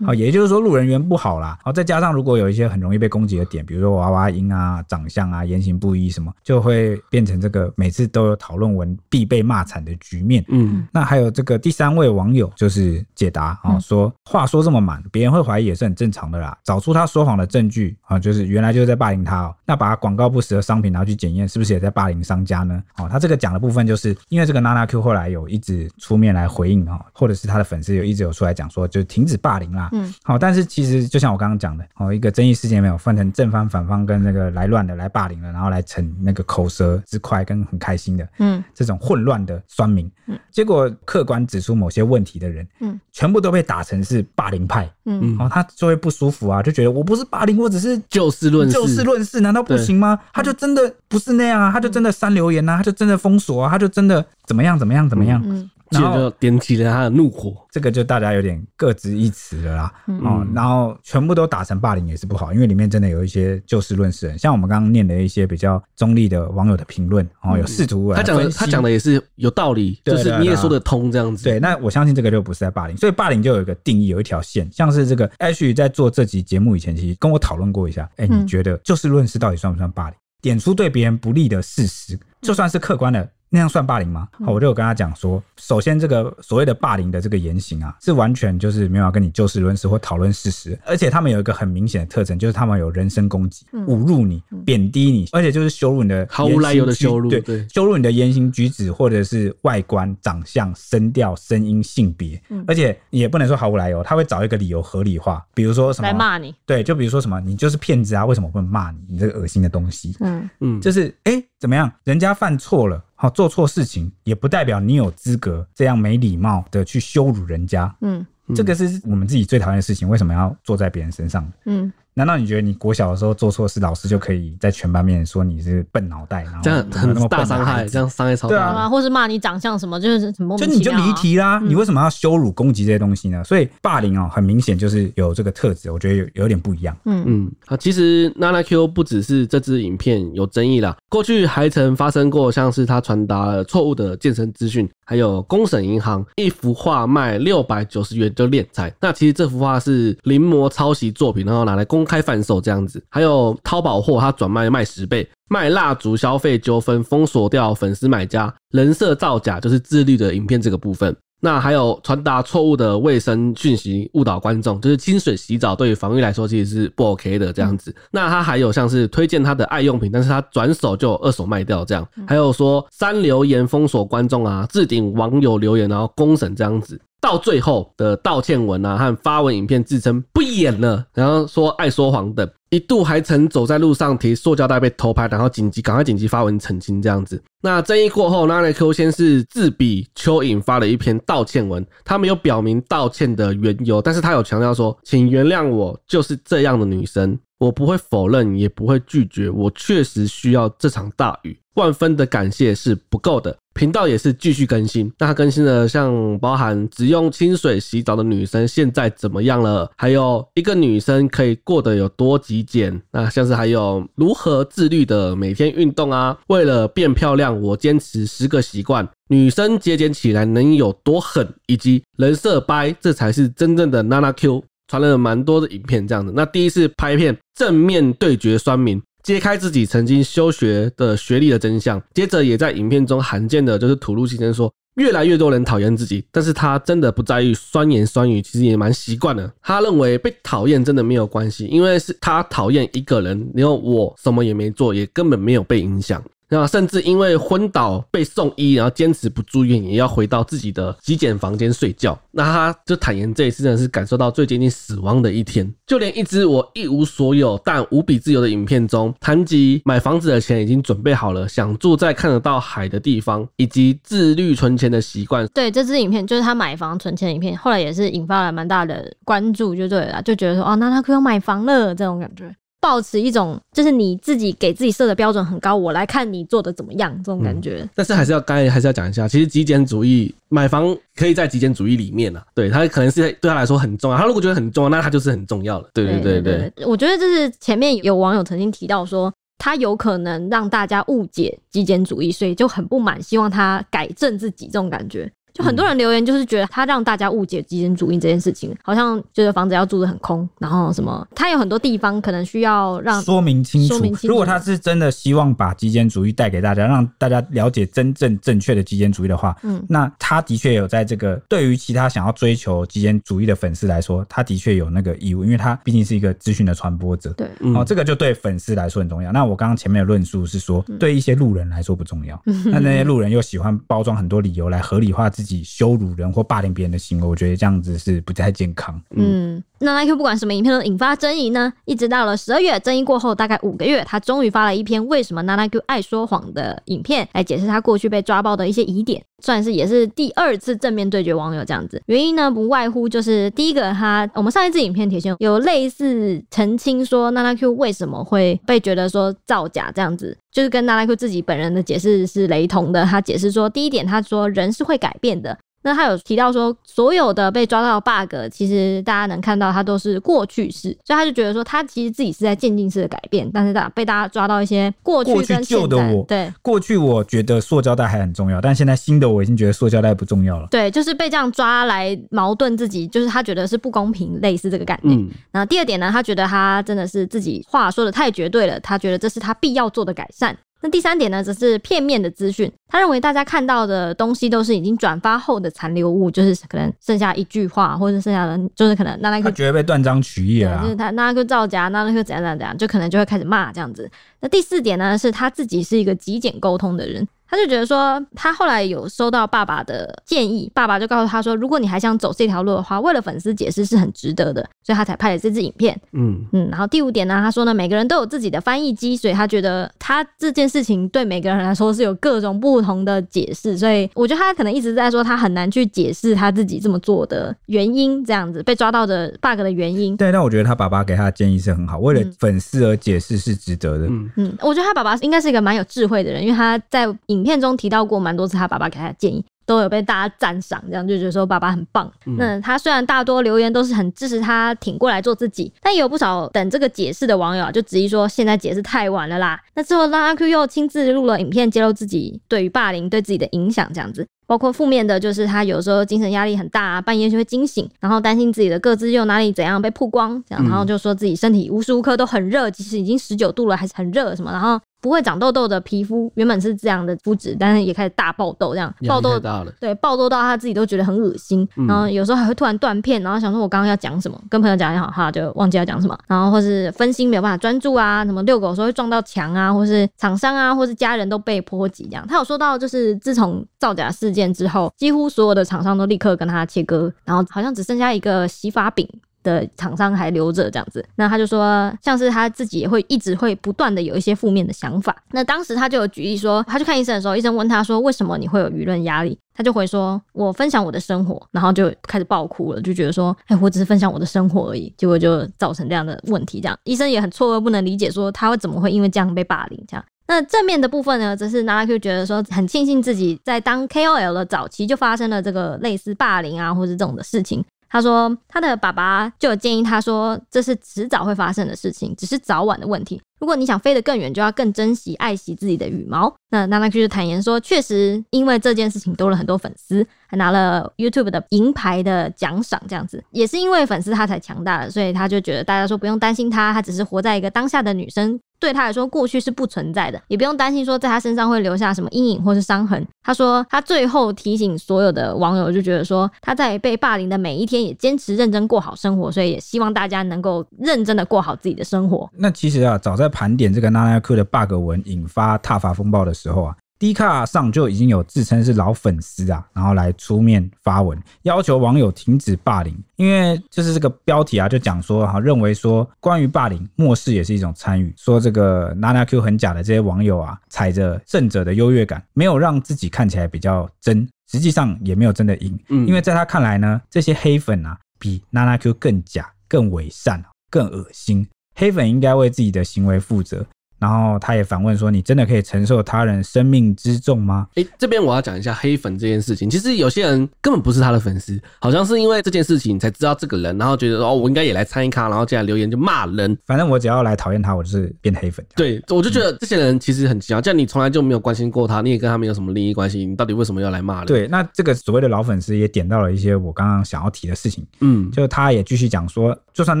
[0.04, 1.58] 好，也就是说路人缘不好啦。
[1.62, 10.44] 好，再加上如果有一些很容易被攻击的点，比如说娃娃音啊、长相啊、言行不一什么，就会变成这个每次都有讨论文必被骂惨的局面。
[10.48, 16.56] 嗯，那还有这个第三位网友就是解答啊，说话说这么满，别人会怀疑也是很正常的啦。
[16.64, 19.54] 找出他说谎的证据啊，就是原来就是在霸凌他哦。
[19.66, 22.82] 那把广告不实的商品拿去检验，是不是也在霸凌商家呢？
[22.96, 29.89] 哦，他这个讲的部分就是因为这个娜娜 Q 后来有一直出面来回应啊，或者是他的粉丝有一直有出来讲说，就停止霸凌啦。
[29.92, 50.18] 嗯，好，但是其实就像我刚刚讲的，哦，一个争议事件没有分成正方、反方跟那个来乱的、来霸凌的，然后来逞那个口舌之快跟很开心的，嗯，这种混乱的酸民，嗯，结果客观指出某些问题的人，嗯，全部都被打成是霸凌派，嗯，哦，他就会不舒服啊，就觉得我不是霸凌，我只是就事论事，就事论事，难道不行吗？
[50.32, 55.42] 他就真的不是那样啊，他就真的删留言啊，他就真的封锁啊，他就真的怎么样怎么样怎么样。
[55.44, 59.92] 嗯嗯然后就点起了他的怒火，这个就大家有点各执一词了啦。
[60.06, 71.42] 嗯、哦，然后全部都打成霸凌也是不好，因为里面真的有一些就事论事，像我们刚刚念的一些比较中立的网友的评论，哦，有试图他讲的他讲的也是有道理，就是你也说得通这样子。
[71.42, 80.16] 对，那我相信这个就不是在霸凌，所以霸凌就有一个定义，有一条线，像是这个 Ash 在做这集节目以前，其实跟我讨论过一下，哎，你觉得就事论事到底算不算霸凌？
[80.40, 83.28] 点出对别人不利的事实，就算是客观的。
[83.52, 84.28] 那样算霸凌吗？
[84.46, 108.98] 好，我就有跟他讲说，首先这个所谓的霸凌的这个言行啊，是完全就是没有要跟你就事论事或讨论事实，而且他们有一个很明显的特征，就是他们有人身攻击、侮辱你、贬低你，而且就是羞辱你的毫无来由的羞辱，对，对，羞辱你的言行举止或者是外观、长相、声调、声音、性别，而且也不能说毫无来由，他会找一个理由合理化，比如说什么来骂你，对，就比如说什么你就是骗子啊，为什么不能骂你？
[109.08, 111.90] 你这个恶心的东西，嗯嗯，就是哎、欸，怎么样？
[112.04, 113.02] 人家犯错了。
[113.22, 117.94] 好，做错事情也不代表你有资格这样没礼貌的去羞辱人家。
[118.00, 121.52] 嗯，这个是我们自己最讨厌的事情，为什么要做在别人身上？
[121.66, 121.92] 嗯。
[122.20, 131.70] 难道你觉得你国小的时候做错事，老师就可以在全班面前说你是笨脑袋，然后这样很大伤害，这样伤害超大，对啊，或是骂你长相什么，就是什么、啊，就你就离题啦、嗯。
[131.70, 133.42] 你为什么要羞辱、攻击这些东西呢？
[133.42, 136.94] 所以霸凌哦，很明显就是有这个特质，我觉得有有点不一样。
[137.06, 148.94] 嗯嗯，啊，其实娜娜 Q 不只是这支影片有争议啦，过去还曾发生过像是他传达了错误的健身资讯，还有工省银行一幅画卖六百九十元就敛财。
[149.00, 153.02] 那其实这幅画是临摹抄袭作品，然后拿来公开贩售这样子。
[153.10, 161.16] 还有淘宝货，它转卖卖十倍，卖蜡烛消费纠纷，封锁掉粉丝买家，人设造假，就是自律的影片这个部分。
[161.40, 167.94] 那还有传达错误的卫生讯息，误导观众，就是清水洗澡对于防疫来说其实是不 OK 的这样子。
[168.10, 172.06] 那他还有像是推荐他的爱用品，但是他转手就二手卖掉这样。
[172.26, 177.00] 还有说删留言封锁观众啊，置顶网友留言然后公审这样子。
[177.20, 187.42] 到最后的道歉文啊和发文影片自称不演了，然后说爱说谎等，一度还曾走在路上提塑胶袋被偷拍，然后紧急赶快紧急发文澄清这样子。
[187.62, 197.38] 那争议过后，NanaQ 先是自比蚯蚓发了一篇道歉文，他没有表明道歉的缘由，但是他有强调说，请原谅我就是这样的女生。
[197.58, 199.50] 我不会否认，也不会拒绝。
[199.50, 203.54] 我确实需要这场大雨，万分的感谢是不够的。
[203.80, 213.00] 频道也是继续更新，那它更新了像包含只用清水洗澡的女生现在怎么样了，还有一个女生可以过得有多极简。
[213.10, 224.62] 那像是还有如何自律的每天运动啊，为了变漂亮，我坚持十个习惯，女生节俭起来能有多狠，以及人设掰，这才是真正的娜娜 Q。
[224.88, 226.32] 传了蛮多的影片，这样子。
[226.34, 232.02] 那第一次拍片，正面对决酸民，揭开自己曾经休学的学历的真相。
[232.14, 239.50] 接着也在影片中罕见的就是吐露心声，说越来越多人讨厌自己，但是他真的不在意酸言酸语，其实也蛮习惯的。
[239.62, 246.22] 他认为被讨厌真的没有关系，因为是他讨厌一个人，然后我什么也没做，也根本没有被影响。
[246.50, 252.18] 那甚至因为昏倒被送医，然后坚持不住院，也要回到自己的极简房间睡觉。
[252.32, 255.72] 那他就坦言，这一次真的是感受到最接近死亡的一天。
[255.86, 265.46] 就连一支我一无所有但无比自由的影片中，谈及买房子的钱已经准备好了，想住在看得到海的地方，以及自律存钱的习惯。
[265.54, 272.52] 对，这支影片就是他买房存钱的影片，后来也是引发了蛮大的关注，就对了，就觉得说，哦，那他可要买房了这种感觉。
[272.80, 277.80] 抱持一种就是你自己给自己设的标准很高，我来看你做的怎么样这种感觉。
[277.82, 284.16] 嗯、但是还是要刚才还是要讲一下，其实极简主义买房可以在极简主义里面啊，对他可能是对他来说很重要。
[284.16, 285.90] 他如果觉得很重要，那他就是很重要了。
[285.92, 295.30] 对对对对，对，对，我觉得就是前面有网友曾经提到说，他有可能让大家误解极简主义，所以就很不满，希望他改正自己这种感觉。
[295.52, 304.00] 就很多人留言，就是觉得他让大家误解极简主义这件事情，好像觉得房子要住的很空，然后什么，他有很多地方可能需要让说明清楚。
[304.26, 317.32] 如果他是真的希望把极简主义带给大家，让大家了解真正正确的极简主义的话，嗯，那他的确有在这个对于其他想要追求极简主义的粉丝来说，他的确有那个义务，因为他毕竟是一个资讯的传播者。
[317.34, 319.32] 对，哦，这个就对粉丝来说很重要。
[319.32, 329.02] 那我刚刚前面的论述是说，对一些路人来说不重要， 那那些路人又喜欢包装很多理由来合理化自己羞辱人或霸凌别人的行为，我觉得这样子是不太健康。
[329.16, 342.02] 嗯，那 NanaQ 不管什么影片都引发争议呢，一直到了十二月，争议过后大概五个月，他终于发了一篇为什么 NanaQ 爱说谎的影片，来解释他过去被抓爆的一些疑点，算是也是第二次正面对决网友这样子。
[342.06, 353.02] 原因呢，不外乎就是第一个他，我们上一次影片贴前有类似澄清说 NanaQ 为什么会被觉得说造假这样子，就是跟 NanaQ 自己本人的解释是雷同的。
[353.04, 355.56] 他解释说，第一点他说人是会改变的。
[355.82, 370.68] 那他有提到说，所有的被抓到的 bug，其实大家能看到，它都是过去式，所以他就觉得说，他其实自己是在渐进式的改变，但是大被大家抓到一些过去跟旧的我，对，过去我觉得塑胶袋还很重要，但现在新的我已经觉得塑胶袋不重要了。
[370.70, 375.18] 对，就是被这样抓来矛盾自己，就是他觉得是不公平，类似这个概念。
[375.18, 375.30] 嗯。
[375.50, 380.56] 然后第二点呢，他觉得他真的是自己话说的太绝对了，他觉得这是他必要做的改善。
[380.82, 382.70] 那第三点呢，则是片面的资讯。
[382.88, 394.10] 他认为大家看到的东西都是已经转发后的残留物，就是可能剩下一句话，或者剩下的就是可能那那个觉得被断章取义了，就是他那那个造假，那那个怎样怎样怎样，就可能就会开始骂这样子。
[394.40, 397.26] 那第四点呢，是他自己是一个极简沟通的人。
[397.50, 406.00] 他就觉得说，他后来有收到爸爸的建议，爸爸就告诉他说，如果你还想走这条路的话，为了粉丝解释是很值得的，所以他才拍了这支影片。
[406.12, 420.16] 嗯嗯，然后第五点呢，他说呢，每个人都有自己的翻译机，所以他觉得他这件事情对每个人来说是有各种不同的解释，所以我觉得他可能一直在说他很难去解释他自己这么做的原因，这样子被抓到的 bug 的原因。
[420.16, 424.06] 对，那我觉得他爸爸给他的建议是很好，为了粉丝而解释是值得的。
[424.06, 427.39] 嗯嗯，我觉得他爸爸应该是一个蛮有智慧的人，因为他在影。
[427.40, 432.10] 影片中提到过蛮多次，他爸爸给他的建议都有被大家赞赏，这样就觉得说爸爸很棒。
[432.26, 439.58] 嗯、那他虽然大多留言都是很支持他挺过来做自己，但也有不少等这个解释的网友啊，就质疑说现在解释太晚了啦。
[439.74, 454.78] 那之后，让阿 Q 又亲自录了影片，揭露自己对于霸凌对自己的影响，这样子，包括负面的就是他有时候精神压力很大啊，半夜就会惊醒，然后担心自己的各自又哪里怎样被曝光，这样，然后就说自己身体无时无刻都很热，即使已经十九度了还是很热什么，然后。
[455.00, 459.40] 不会长痘痘的皮肤原本是这样的肤质，但是也开始大爆痘，这样爆痘
[459.80, 472.26] 对爆痘到他自己都觉得很恶心，嗯、然后有时候还会突然断片，然后想说我刚刚要讲什么，跟朋友讲一好哈，就忘记要讲什么，然后或是分心没有办法专注啊，什么遛狗的时候会撞到墙啊，或是厂商啊，或是家人都被波及这样。
[472.28, 479.08] 他有说到，就是自从造假事件之后，几乎所有的厂商都立刻跟他切割，然后好像只剩下一个洗发饼。
[479.42, 485.16] 的厂商还留着这样子，那他就说，像是他自己也会一直会不断的有一些负面的想法。
[485.32, 489.38] 那当时他就有举例说，他去看医生的时候，医生问他说，为什么你会有舆论压力？
[489.52, 496.60] 他就回说，我分享我的生活，然后就开始爆哭了，就觉得说，哎，我只是分享我的生活而已，结果就造成这样的问题。
[496.60, 499.84] 这样，医生也很错愕，不能理解说他会怎么会因为这样被霸凌。
[499.86, 507.62] 这样，那正面的部分呢，则是 NanaQ 觉得说，很庆幸自己在当 KOL 的早期就发生了这个类似霸凌啊，或是这种的事情。
[507.90, 513.20] 他说，他的爸爸就有建议他说，这是迟早会发生的事情，只是早晚的问题。
[513.40, 516.32] 如果你想飞得更远，就要更珍惜、爱惜自己的羽毛。
[516.50, 528.38] 那 NanaQ 就坦言说，确实因为这件事情多了很多粉丝，还拿了 YouTube 的银牌的奖赏，这样子也是因为粉丝他才强大的，所以他就觉得大家说不用担心他，他只是活在一个当下的女生。
[528.60, 533.04] 对他来说，过去是不存在的，也不用担心说在他身上会留下什么阴影或是伤痕。
[533.22, 542.28] 他说，他最后提醒所有的网友，就觉得说他在被霸凌的每一天也坚持认真过好生活，所以也希望大家能够认真的过好自己的生活。
[542.36, 546.76] 那其实啊，早在盘点这个 NanaQ 的 bug 文引发挞伐风暴的时候啊。
[547.00, 552.94] D 卡上就已经有自称是老粉丝啊，然后来出面发文，要求网友停止霸凌。
[553.16, 558.12] 因为就是这个标题啊，就讲说哈，认为说关于霸凌，漠视也是一种参与。
[558.18, 565.80] 说这个 NanaQ 很假的这些网友啊，踩着胜者的优越感，没有让自己看起来比较真，实际上也没有真的赢。
[565.88, 571.48] 嗯，因为在他看来呢，这些黑粉啊，比 NanaQ 更假、更伪善、更恶心。
[571.76, 573.64] 黑粉应该为自己的行为负责。
[574.00, 579.68] 然后他也反问说：“你真的可以承受他人生命之重吗？”诶，这边我要讲一下黑粉这件事情。
[579.68, 586.56] 其实有些人根本不是他的粉丝，好像是因为这件事情才知道这个人，然后觉得哦，我应该也来参与咖，然后进来留言就骂人。
[586.66, 588.64] 反正我只要来讨厌他，我就是变黑粉。
[588.74, 594.26] 对，我就觉得这些人其实很奇妙，这样你从来就没有关心过他，你也跟他没有什么利益关系，你到底为什么要来骂人？
[594.26, 597.86] 对，那这个所谓的老粉丝也点到了一些我刚刚想要提的事情。
[598.00, 600.00] 嗯，就他也继续讲说，就算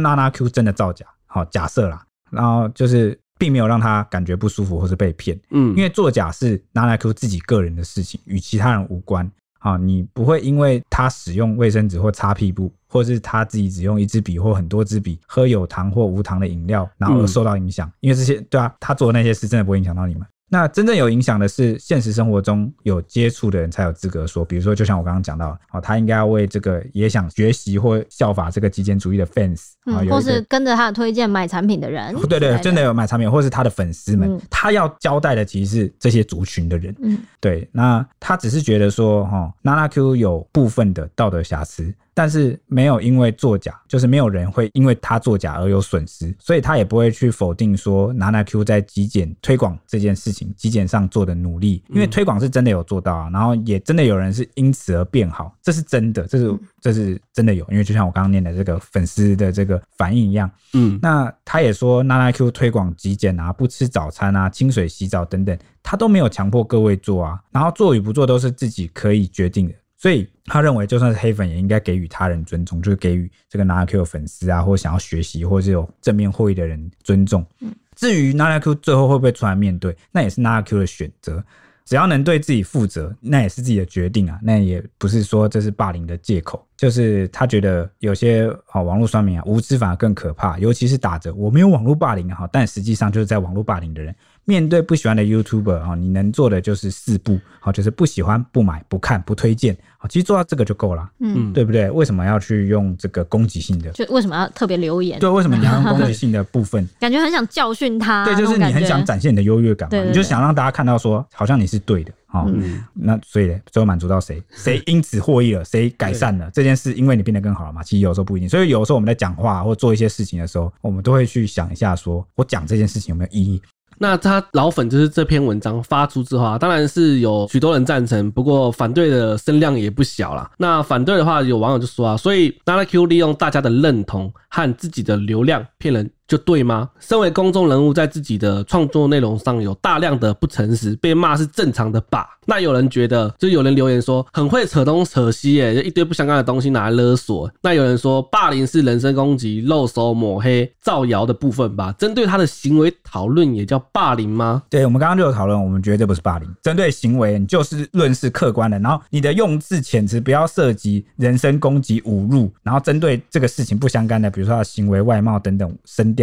[0.00, 3.18] NanaQ 真的造假，好假设啦，然后就是。
[3.40, 9.28] 并没有让他感觉不舒服或是被骗，嗯，因为作假是拿来克自己个人的事情，与其他人无关
[9.60, 9.78] 啊。
[9.78, 17.90] 你不会因为他使用卫生纸或擦屁股，或是他自己只用一支笔或很多支笔，喝有糖或无糖的饮料，然后而受到影响。
[18.00, 20.26] 因为这些，对啊，他做的那些事真的不会影响到你们。
[20.52, 41.94] 那真正有影响的是现实生活中有接触的人才有资格说，比如说，就像我刚刚讲到，哦，他应该要为这个也想学习或效法这个极简主义的 fans，嗯，或是跟着他的推荐买产品的人，对对，真的有买产品，或是他的粉丝们，他要交代的其实是这些族群的人，嗯，对，那他只是觉得说，哈，NanaQ 有部分的道德瑕疵。
[42.20, 69.74] 但是没有因为作假，就是没有人会因为他作假而有损失，所以他也不会去否定说 NanaQ 在极简推广这件事情、极简上做的努力，因为推广是真的有做到啊，然后也真的有人是因此而变好，这是真的，这是这是真的有，因为就像我刚刚念的这个粉丝的这个反应一样，嗯，那他也说 NanaQ 推广极简啊，不吃早餐啊，清水洗澡等等，他都没有强迫各位做啊，然后做与不做都是自己可以决定的。
[70.00, 77.46] 所以他认为，就算是黑粉，也应该给予他人尊重，就是给予这个 NanaQ 的粉丝啊，或想要学习，或是有正面获益的人尊重。
[77.94, 81.44] 至于 NanaQ 最后会不会出来面对，那也是 NanaQ 的选择。
[81.84, 86.64] 只要能对自己负责，那也是自己的决定啊，那也不是说这是霸凌的借口。
[86.76, 94.14] 就是他觉得有些啊网络酸民啊无知反而更可怕，尤其是打着我没有网络霸凌啊，但实际上就是在网络霸凌的人。
[94.44, 101.90] 面对不喜欢的 YouTuber 啊，你能做的就是四不，好，就是不喜欢、不买、不看、不推荐，好，其实做到这个就够了，嗯，对不对？
[101.90, 103.90] 为什么要去用这个攻击性的？
[103.92, 105.20] 就为什么要特别留言？
[105.20, 106.88] 对，为什么你要用攻击性的部分？
[106.98, 114.42] 感觉很想教训他，对，就是你很想展现你的优越感嘛，你就想让大家看到说，好像你是对的，好，嗯，那所以呢，最后满足到谁？
[114.50, 115.64] 谁因此获益了？
[115.64, 116.92] 谁改善了这件事？
[116.94, 117.82] 因为你变得更好了嘛？
[117.82, 123.60] 其实有时候不一定，所以有时候我们在讲话或做一些事情的时候，我们都会去想一下，说我讲这件事情有没有意义？
[124.02, 130.50] 那他老粉就是这篇文章发出之后啊，当然是有许多人赞成，不过反对的声量也不小啦。
[130.56, 136.10] 那反对的话，有网友就说啊，所以 NanaQ 利用大家的认同和自己的流量骗人。
[136.30, 136.88] 就对吗？
[137.00, 142.24] 身为公众人物，在自己的创作内容上有大量的不诚实，被骂是正常的吧？
[142.46, 147.50] 那有人觉得，就有人留言说很会扯东扯西，耶，就一堆不相干的东西拿来勒索。
[147.62, 151.92] 那有人说霸凌是人身攻击、露手抹黑、造谣的部分吧？
[151.98, 154.62] 针对他的行为讨论也叫霸凌吗？
[154.70, 156.48] 对，我们刚刚就有讨论，我们觉得这不是霸凌。
[156.62, 165.72] 针对行为，你就是论事、客观的，然后你的用字遣词不要涉及人身攻击、侮辱，然后针对这个事情不相干的，比如说他的行为、外貌等等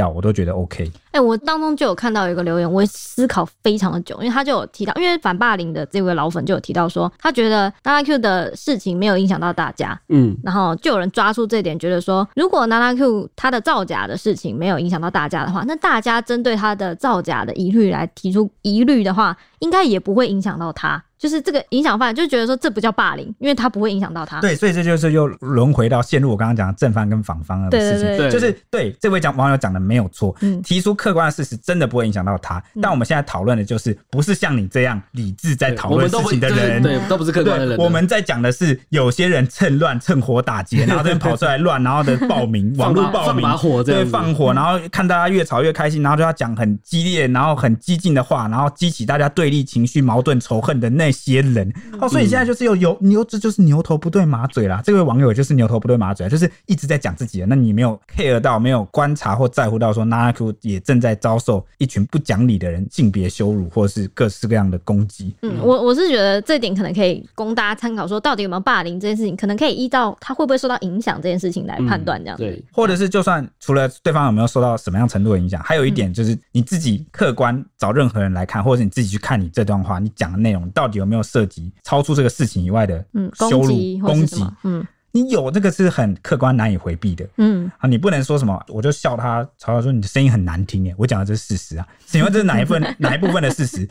[0.05, 0.15] 声。
[0.15, 0.91] 我都觉得 OK。
[1.11, 21.03] 哎、欸，我当中就有看到一个留言，我思考非常的久，因为他就有提到，因为反霸凌的这位老粉就有提到说，他觉得 NanaQ 的事情没有影响到大家，嗯，然后就有人抓住这点，觉得说，如果 NanaQ 他的造假的事情没有影响到大家的话，那大家针对他的造假的疑虑来提出疑虑的话，应该也不会影响到他。
[21.17, 24.39] 就是这个影响范围，就觉得说这不叫霸凌，因为他不会影响到他。
[24.39, 28.07] 对，所以这就是又轮回到陷入我刚刚讲的正方跟反方的事情。
[28.07, 32.61] 对对对，就是对这位讲网友讲的没有错，嗯，提出客观的事实真的不会影响到他。
[32.75, 37.77] 嗯、但我们现在讨论的就是不是像你这样理智在讨论事情的人，对，都不是客观的人。
[37.77, 51.73] 我们在讲的是有些人趁乱趁火打劫，然后这边跑出来乱，然后的报名 网络报名放火，对，放火，然后看大家越吵越开心，然后就要讲很激烈，然后很激进的话，然后激起大家对立情绪、矛盾仇恨的那些人。
[52.01, 54.81] 哦，所以现在就是有有牛，这就是牛头不对马嘴啦。
[54.83, 57.45] 这位网友就是牛头不对马嘴，就是一直在讲自己的。
[57.45, 65.33] 那你没有 care 到，没有观察或在乎到，说 NanaQ 也正在遭受一群不讲理的人性别羞辱，或是各式各样的攻击。
[65.41, 72.63] 嗯，我我是觉得这点可能可以供大家参考，说到底有没有霸凌这件事情，可能可以依照他会不会受到影响这件事情来判断，这样、嗯、对。
[72.71, 83.03] 或者是就算除了对方有没有受到什么样程度的影响，还有一点就是你自己客观找任何人来看，或者是你自己去看你这段话，你讲的内容到底有没有涉及超出这个事情以外的
[83.49, 84.85] 羞辱、攻击，嗯。
[85.11, 93.87] 你有这个是很客观难以回避的，嗯啊，你不能说什么，我就笑他，嘲笑说你的声音很难听耶，我讲的这是事实啊，请问这是哪一份 哪一部分的事实？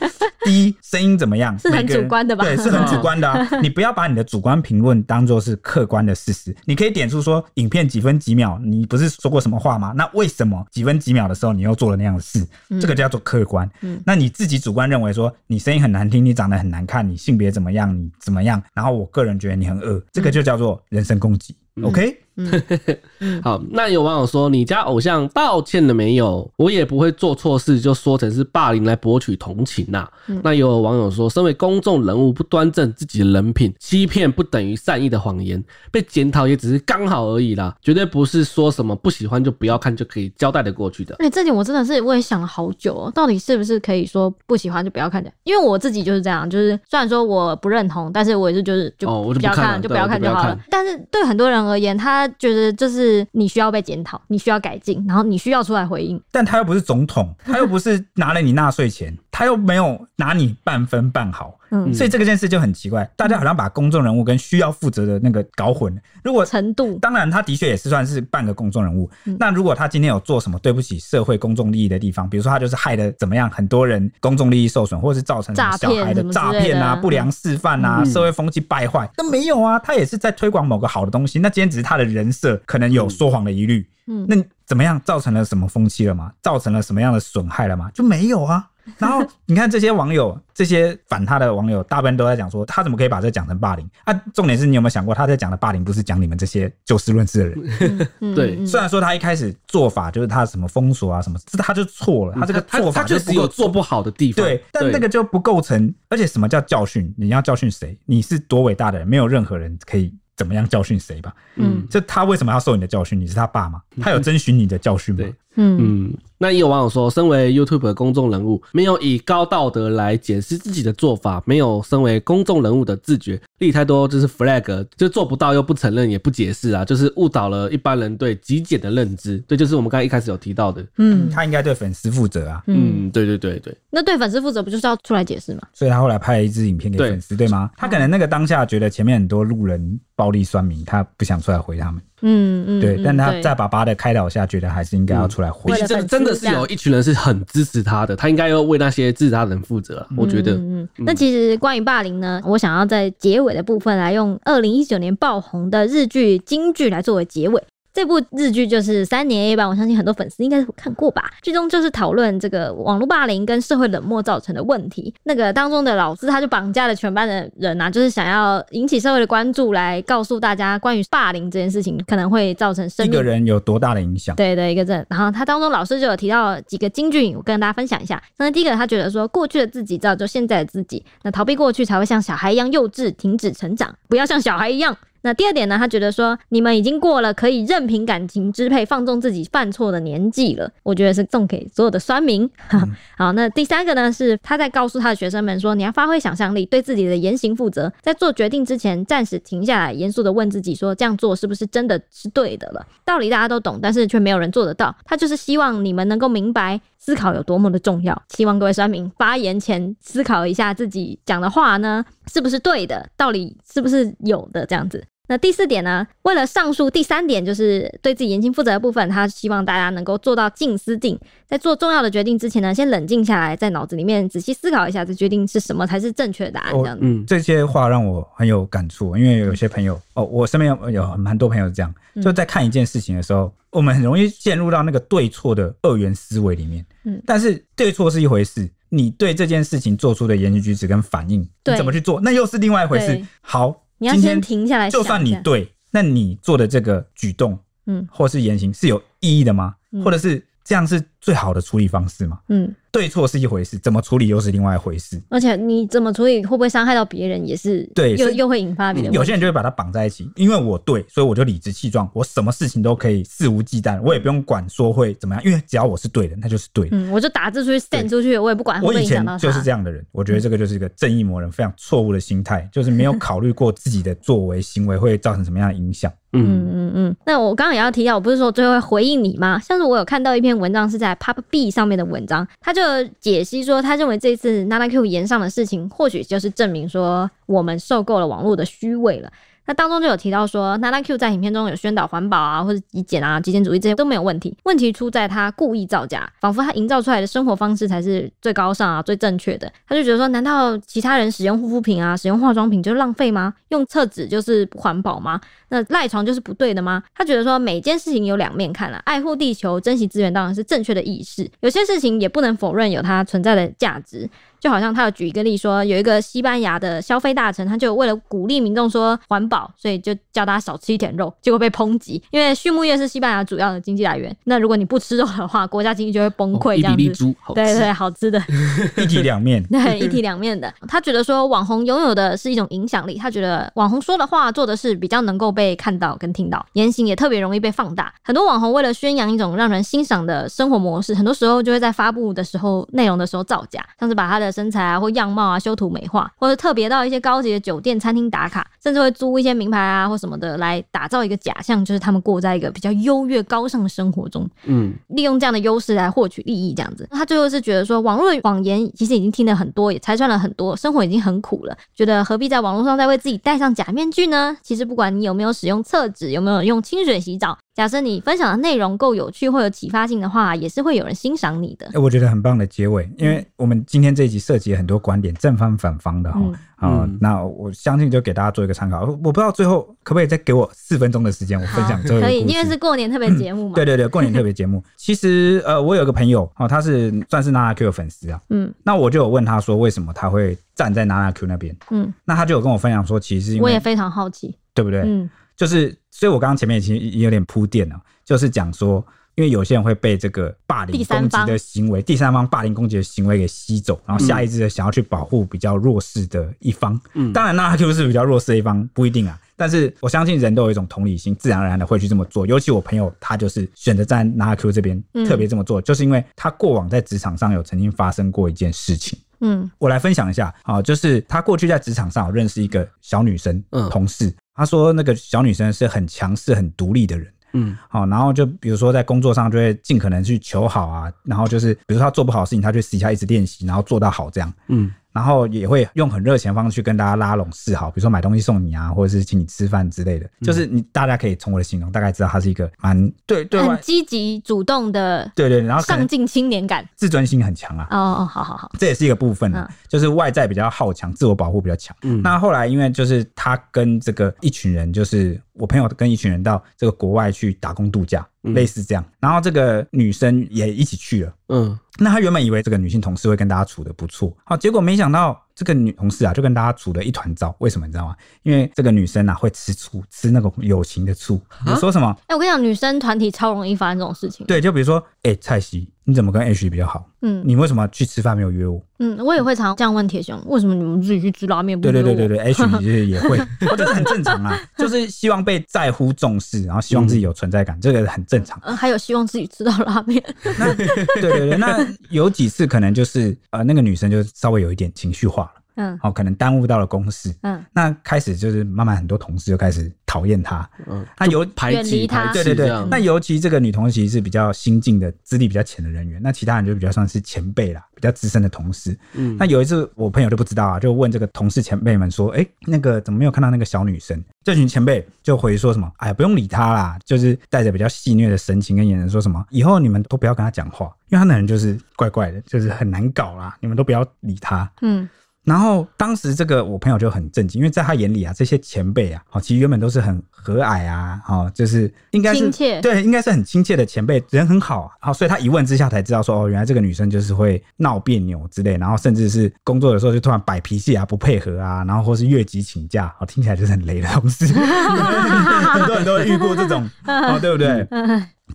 [0.46, 1.58] 第一，声音怎么样？
[1.58, 2.44] 是很主观的吧？
[2.44, 3.46] 对，是很主观的啊。
[3.60, 6.54] 你不要把你的主观评论当做是客观的事实。
[6.64, 9.92] 你可以点出说，影片几分几秒，你不是说过什么话吗？
[9.96, 12.46] 那为什么几分几秒的时候你又做了那样的事？
[12.80, 13.68] 这个叫做客观。
[13.80, 18.62] 嗯，那你自己主观认为说你声音很难听，你长得很难看，你性别怎么样，你怎么样？
[18.72, 21.56] 然后我个人觉得你很恶，这个就叫做人身攻击。
[21.82, 22.16] OK。
[23.20, 26.48] 嗯，好，那有网友说，你家偶像道歉了没有？
[26.56, 30.10] 我也不会做错事就说成是霸凌来博取同情呐、啊。
[30.28, 41.14] 嗯、那有网友说，身为公众人物不端正自己的人品，欺骗不等于善意的谎言，被检讨也只是刚好而已啦，绝对不是说什么不喜欢就不要看就可以交代的过去的。
[41.20, 45.32] 哎、欸，这点我真的是我也想了好久哦，到底是不是可以说不喜欢就不要看的？
[45.44, 50.58] 因为我自己就是这样，就是虽然说我不认同，但是我也是就是就不要看，就不要看就好了。
[50.68, 52.96] 但是对很多人而言，他觉得就。
[52.96, 56.18] 是你需要被检讨，你需要改进，然后你需要出来回应。
[56.32, 61.54] 但他又不是总统，他又不是拿了你纳税钱，他又没有拿你半分半毫。
[61.70, 66.00] 嗯，所以这个件事就很奇怪，大家好像把公众人物跟需要负责的那个搞混了。
[66.24, 69.10] 如果程度，当然他的确也是算是半个公众人物。
[69.26, 81.38] 嗯、那如果他今天有做什么对不起社会公众利益的地方，比如说他就是害的怎么样，很多人公众利益受损，或是造成小孩的诈骗啊、不良示范啊、嗯、社会风气败坏，那没有啊，他也是在推广某个好的东西。
[81.38, 83.86] 那今天只是他的人设可能有说谎的疑虑。
[84.06, 86.32] 嗯，那怎么样造成了什么风气了吗？
[86.40, 87.90] 造成了什么样的损害了吗？
[87.92, 88.64] 就没有啊。
[88.98, 94.14] 然后你看这些网友，这些反他的网友，大部分都在讲说，他怎么可以把这讲成霸凌啊？
[94.32, 98.08] 重点是你有没有想过，他在讲的霸凌不是讲你们这些就事论事的人？
[98.20, 104.44] 嗯、对，虽然说他一开始做法就是他什么封锁啊什么，这他就错了，他这个做法就只有做不好的地方。
[104.44, 105.92] 对，但那个就不构成。
[106.08, 107.12] 而且什么叫教训？
[107.16, 107.98] 你要教训谁？
[108.04, 109.06] 你是多伟大的人？
[109.06, 110.14] 没有任何人可以。
[110.36, 111.34] 怎么样教训谁吧？
[111.54, 113.18] 嗯，就他为什么要受你的教训？
[113.18, 113.80] 你是他爸吗？
[114.02, 115.24] 他有征询你的教训吗？
[115.56, 129.38] 嗯嗯，那也有网友说，身为 YouTube 的公众人物，没有以高道德来解释自己的做法，没有身为公众人物的自觉，立太多就是 flag，就做不到又不承认也不解释啊，就是误导了一般人对极简的认知。
[129.48, 130.84] 对，就是我们刚才一开始有提到的。
[130.98, 135.62] 嗯他应该对粉丝负责啊，嗯，对对对对，那对粉丝负责不就是要出来解释吗？
[135.72, 137.70] 所以他后来拍了一支影片给粉丝，对吗？
[137.76, 150.06] 他可能那个当下觉得前面很多路人暴力酸民，他不想出来回他们，嗯嗯，对，嗯但他在爸爸的开导下，觉得还是应该要出来回这真的是有一群人是很支持他的，他应该要为那些支持他的人负责啊。
[150.16, 157.62] 我觉得，嗯嗯，那其实关于霸凌呢，我想要在结尾的部分来用二零一九年爆红的日剧京剧来作为结尾。
[157.96, 161.32] 这部日剧就是三年 A 班，我相信很多粉丝应该看过吧。
[161.40, 165.14] 剧中就是讨论这个网络霸凌跟社会冷漠造成的问题。
[165.22, 174.36] 那个当中的老师他就绑架了全班的人啊，就是想要引起社会的关注，来告诉大家关于霸凌这件事情可能会造成生一命个人有多大的影响？
[174.36, 178.22] 对的一个证，然后他当中老师就有提到几个金句，我跟大家分享一下。
[178.36, 184.94] 那第一个，他觉得说，过去的自己造就现在的自己，那逃避过去才会像小孩一样幼稚，停止成长，不要像小孩一样。
[185.26, 190.70] 那第二点呢，他觉得说，你们已经过了可以任凭感情支配、放纵自己犯错的年纪了。
[190.84, 192.48] 我觉得是送给所有的酸民。
[192.70, 202.86] 嗯、好，那第三个呢，是他在告诉他的学生们说，你要发挥想象力，对自己的言行负责，在做决定之前，暂时停下来，严肃的问自己说，这样做是不是真的是对的了？
[203.04, 204.94] 道理大家都懂，但是却没有人做得到。
[205.04, 208.22] 他就是希望你们能够明白思考有多么的重要。
[208.28, 215.04] 希望各位酸民发言前思考一下自己讲的话呢，是不是对的，道理是不是有的，这样子。
[215.28, 216.06] 那第四点呢？
[216.22, 226.72] 为了上述第三点，就是对自己言行负责的部分，他希望大家能够做到静思定，在做重要的决定之前呢，先冷静下来，在脑子里面仔细思考一下，这决定是什么才是正确的答案。
[226.72, 236.86] 这样子，嗯，这些话让我很有感触，因为有些朋友哦，我身边有有蛮多朋友这样，就在看一件事情的时候，我们很容易陷入到那个对错的二元思维里面。
[237.04, 243.20] 嗯，但是对错是一回事，你对这件事情做出的言行举止跟反应，你怎么去做，那又是另外一回事。
[243.40, 243.82] 好。
[243.98, 249.74] 你要先停下来，就算你对，那你做的这个举动，嗯，或是言行是有意义的吗？
[249.92, 252.38] 嗯、或者是这样是最好的处理方式嘛？
[252.50, 252.72] 嗯。
[252.92, 255.20] 对错是一回事，怎么处理又是另外一回事。
[255.28, 259.12] 而且你怎么处理，会不会伤害到别人，也是对，又又会引发别人。
[259.12, 266.96] 有些人就会把它绑在一起，因为我对，所以我就理直气壮，我什么事情都可以肆无忌惮，我也不用管说会怎么样，因为只要我是对的，那就是对的。
[266.96, 269.32] 嗯，我就打字出去，send 出去，我也不管会不会影响到他。
[269.32, 276.10] 我以前就是这样的人，我觉得这个就是一个正义魔人非常错误的心态，就是没有考虑过自己的作为行为会造成什么样的影响。
[276.32, 277.16] 嗯嗯嗯。
[277.24, 279.58] 那我刚刚也要提到，我不是说最后会回应你吗？
[279.58, 282.80] 像是我有看到一篇文章是在 PopB 上面的文章，他就
[283.20, 283.62] 解析。
[283.64, 289.32] 说他认为这次 NanaQ 言上的事情，或许就是证明说我们受够了网络的虚伪了。
[289.66, 294.56] 那当中就有提到说，NanaQ 在影片中有宣导环保啊，或者极简啊、极简主义这些都没有问题。
[294.64, 299.70] 问题出在他故意造假，仿佛他营造出来的生活方式才是最高尚啊、最正确的。
[299.88, 303.52] 他就觉得说，难道其他人使用护肤品啊、使用化妆品就是浪费吗？
[303.70, 305.40] 用厕纸就是不环保吗？
[305.68, 307.02] 那赖床就是不对的吗？
[307.14, 314.28] 他觉得说，每件事情有两面看了，爱护地球、珍惜资源当然是正确的意识，有些事情也不能否认有它存在的价值。
[314.66, 322.20] 就好像他有举一个例说，有一个西班牙的消费大臣，他就为了鼓励民众说环保，所以就叫大家少吃一点肉，结果被抨击。
[322.32, 326.78] 因为畜牧业是西班牙主要的经济来源，那如果你不吃肉的话，国家经济就会崩溃。
[326.78, 328.42] 这样子，哦、一比一好对，对对，好吃的，
[328.98, 330.74] 一体两面，对，一体两面的。
[330.88, 338.12] 他觉得说网红拥有的是一种影响力，他觉得网红说的话、做的事比较能够被看到跟听到，言行也特别容易被放大。
[338.24, 354.48] 很多网红为了宣扬一种让人欣赏的生活模式，很多时候就会在发布的时候、内容的时候造假，像是把他的身材啊或样貌啊修图美化，或者特别到一些高级的酒店、餐厅打卡，甚至会租一些名牌啊或什么的来打造一个假象，就是他们过在一个比较优越、高尚的生活中。
[354.64, 357.06] 嗯，利用这样的优势来获取利益，这样子。
[357.10, 364.56] 他最后是觉得说，网络谎言其实已经听了很多，也拆穿了很多，生活已经很苦了，觉得何必在网络上再为自己戴上假面具呢？
[364.62, 367.58] 其实不管你有没有使用厕纸，有没有用清水洗澡。
[367.76, 372.00] 假设你分享的内容够有趣或有启发性的话，也是会有人欣赏你的。
[372.00, 376.40] 我觉得很棒的结尾，因为我们今天这一集涉及很多观点，正方反方的哈。
[376.76, 379.02] 啊、嗯，那我相信就给大家做一个参考。
[379.04, 382.26] 我不知道最后可不可以再给我四分钟的时间，我分享最后一个。
[382.26, 383.76] 可以，因为是过年特别节目嘛、嗯。
[383.76, 384.82] 对对对，过年特别节目。
[384.96, 388.40] 其实呃，我有个朋友哦，他是算是 NanaQ 的粉丝啊。
[388.48, 388.72] 嗯。
[388.84, 391.76] 那我就有问他说，为什么他会站在 NanaQ 那边？
[391.90, 392.10] 嗯。
[392.24, 395.00] 那他就有跟我分享说，其实因为我也非常好奇，对不对？
[395.00, 395.28] 嗯。
[395.56, 399.04] 就是，所以我刚刚前面已经也有点铺垫了，就是讲说，
[399.36, 407.00] 因为有些人会被这个霸凌攻击的行为，第三方霸凌攻击的行为给吸走，然后下意识的想要去保护比较弱势的一方。
[407.14, 409.38] 嗯，当然，NanaQ 是比较弱势的一方，不一定啊。
[409.58, 412.46] 但是我相信人都有一种同理心，自然而然的会去这么做。
[412.46, 419.18] 尤其我朋友他就是选择在 NanaQ 这边特别这么做，嗯、就是因为他过往在职场上有曾经发生过一件事情。
[419.40, 427.32] 嗯，我来分享一下啊，就是他过去在职场上有认识一个小女生，嗯，同事，他说那个小女生是很强势、很独立的人。
[427.52, 434.52] 嗯，好，然后就比如说在工作上就会尽可能去求好啊，然后就是比如说他做不好的事情，他就私底下一直练习，然后做到好这样。
[434.68, 434.92] 嗯。
[435.16, 440.26] 然后也会用很热情的方式去跟大家拉拢示好，比如说买东西送你啊，或者是请你吃饭之类的。
[440.40, 447.86] 嗯、就是你大家可以从我的形容大概知道他是一个蛮对对很积极主动的对对，然后上进青年感，自尊心很强啊。
[447.90, 451.96] 哦哦，好好好，这也是一个部分、啊，嗯、就是外在比较好强，自我保护比较强。
[452.02, 458.26] 嗯，那后来因为就是他跟这个一群人，就是我朋友跟一群人到这个国外去打工度假。
[458.54, 461.34] 类似这样，然后这个女生也一起去了。
[461.48, 467.52] 嗯，那她原本以为这个女性同事会跟大家处的不错，好，结果没想到这个女同事啊，就跟大家处的一团糟。
[467.58, 468.14] 为什么你知道吗？
[468.44, 471.40] 因为这个女生啊会吃醋，吃那种友情的醋。
[471.66, 472.06] 你说什么？
[472.20, 474.46] 哎、欸，我跟你讲，女生团体超容易发生这种事情。
[474.46, 475.90] 对，就比如说，哎、欸，蔡西。
[476.08, 477.04] 你怎么跟 H 比较好？
[477.22, 478.80] 嗯，你为什么去吃饭没有约我？
[479.00, 481.78] 嗯，我也会常常这样问铁熊，为什么你们自己去吃拉面？
[481.80, 483.36] 对对对对对， H 其实也会，
[483.68, 488.56] 我觉得很正常啊， 就是希望被在乎重视，然后希望自己有存在感，嗯、这个很正常。
[488.62, 490.22] 嗯，还有希望自己吃到拉面。
[490.58, 490.86] 那对
[491.20, 495.50] 对对，那有几次可能就是呃，那个女生就稍微有一点情绪化了。
[495.76, 497.34] 嗯，好，可能耽误到了公事。
[497.42, 500.68] 嗯，那开始就是慢慢很多同事就开始讨厌他。
[500.86, 502.32] 嗯，那尤排挤他。
[502.32, 502.68] 对对对。
[502.90, 508.98] 那尤其这个女同事其实是比较新进的、资历比较浅的人员，那其他人就比较算是前辈啦，比较资深的同事。
[509.14, 525.06] 嗯，那有一次我朋友就不知道啊，就问这个同事前辈们说：“哎，那个怎么没有看到那个小女生？”这群前辈就回说什么：“哎呀，不用理他啦。”就是带着比较戏谑的神情跟眼神说什么：“以后你们都不要跟他讲话，因为他那人就是怪怪的，就是很难搞啦，你们都不要理他。”嗯。
[525.46, 547.86] 然后当时这个我朋友就很震惊，因为在他眼里啊，这些前辈啊，好，其实原本都是很和蔼啊，好，就是应该是亲切，对，应该是很亲切的前辈，人很好啊，好，所以他一问之下才知道说，哦，原来这个女生就是会闹别扭之类，然后甚至是工作的时候就突然摆脾气啊，不配合啊，然后或是越级请假，好，听起来就是很雷的同事， 很多人都遇过这种，哦，对不对？